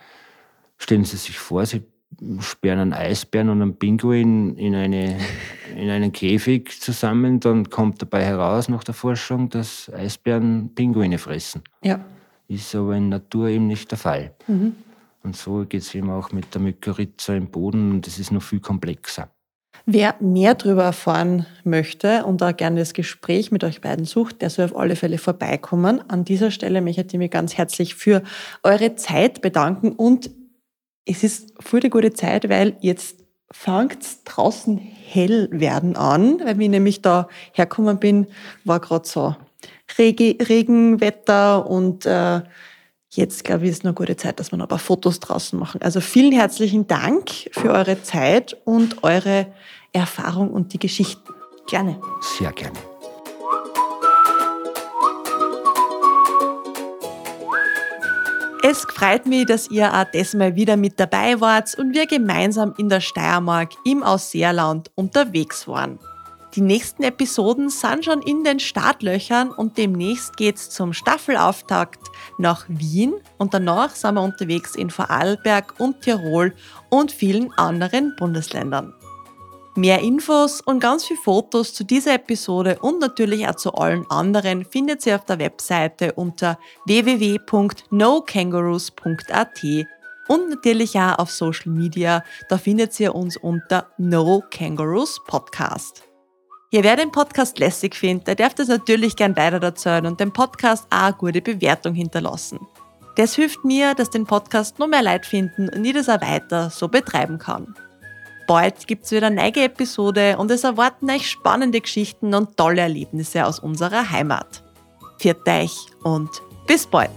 [0.78, 1.84] stellen Sie sich vor, Sie
[2.40, 5.18] sperren einen Eisbären und einen Pinguin in, eine,
[5.76, 11.64] in einen Käfig zusammen, dann kommt dabei heraus nach der Forschung, dass Eisbären Pinguine fressen.
[11.84, 12.00] ja.
[12.48, 14.34] Ist aber in Natur eben nicht der Fall.
[14.46, 14.76] Mhm.
[15.24, 18.42] Und so geht es eben auch mit der Mykorrhiza im Boden und das ist noch
[18.42, 19.30] viel komplexer.
[19.86, 24.50] Wer mehr darüber erfahren möchte und da gerne das Gespräch mit euch beiden sucht, der
[24.50, 26.02] soll auf alle Fälle vorbeikommen.
[26.10, 28.22] An dieser Stelle möchte ich mich ganz herzlich für
[28.64, 30.30] eure Zeit bedanken und
[31.06, 33.18] es ist voll die gute Zeit, weil jetzt
[33.52, 38.28] fängt draußen hell werden an, weil ich nämlich da hergekommen bin,
[38.64, 39.36] war gerade so
[39.98, 42.42] Regi Regenwetter und äh,
[43.12, 45.82] jetzt glaube ich ist eine gute Zeit, dass wir noch ein paar Fotos draußen machen.
[45.82, 49.48] Also vielen herzlichen Dank für eure Zeit und eure
[49.92, 51.34] Erfahrung und die Geschichten.
[51.68, 52.00] Gerne.
[52.38, 52.78] Sehr gerne.
[58.64, 62.90] Es freut mich, dass ihr auch diesmal wieder mit dabei wart und wir gemeinsam in
[62.90, 65.98] der Steiermark im Ausseerland unterwegs waren.
[66.56, 72.02] Die nächsten Episoden sind schon in den Startlöchern und demnächst geht's zum Staffelauftakt
[72.38, 76.54] nach Wien und danach sind wir unterwegs in Vorarlberg und Tirol
[76.90, 78.94] und vielen anderen Bundesländern.
[79.76, 84.66] Mehr Infos und ganz viele Fotos zu dieser Episode und natürlich auch zu allen anderen
[84.66, 89.64] findet ihr auf der Webseite unter www.nokangaroos.at
[90.28, 92.22] und natürlich auch auf Social Media.
[92.50, 96.11] Da findet ihr uns unter No Kangaroos Podcast.
[96.74, 100.32] Ja, wer den Podcast lässig findet, der darf das natürlich gern weiter erzählen und dem
[100.32, 102.66] Podcast auch eine gute Bewertung hinterlassen.
[103.18, 106.70] Das hilft mir, dass den Podcast noch mehr Leute finden und ich das auch weiter
[106.70, 107.76] so betreiben kann.
[108.48, 113.46] Bald gibt's wieder eine neue Episode und es erwarten euch spannende Geschichten und tolle Erlebnisse
[113.46, 114.64] aus unserer Heimat.
[115.18, 116.30] Viert euch und
[116.68, 117.12] bis bald!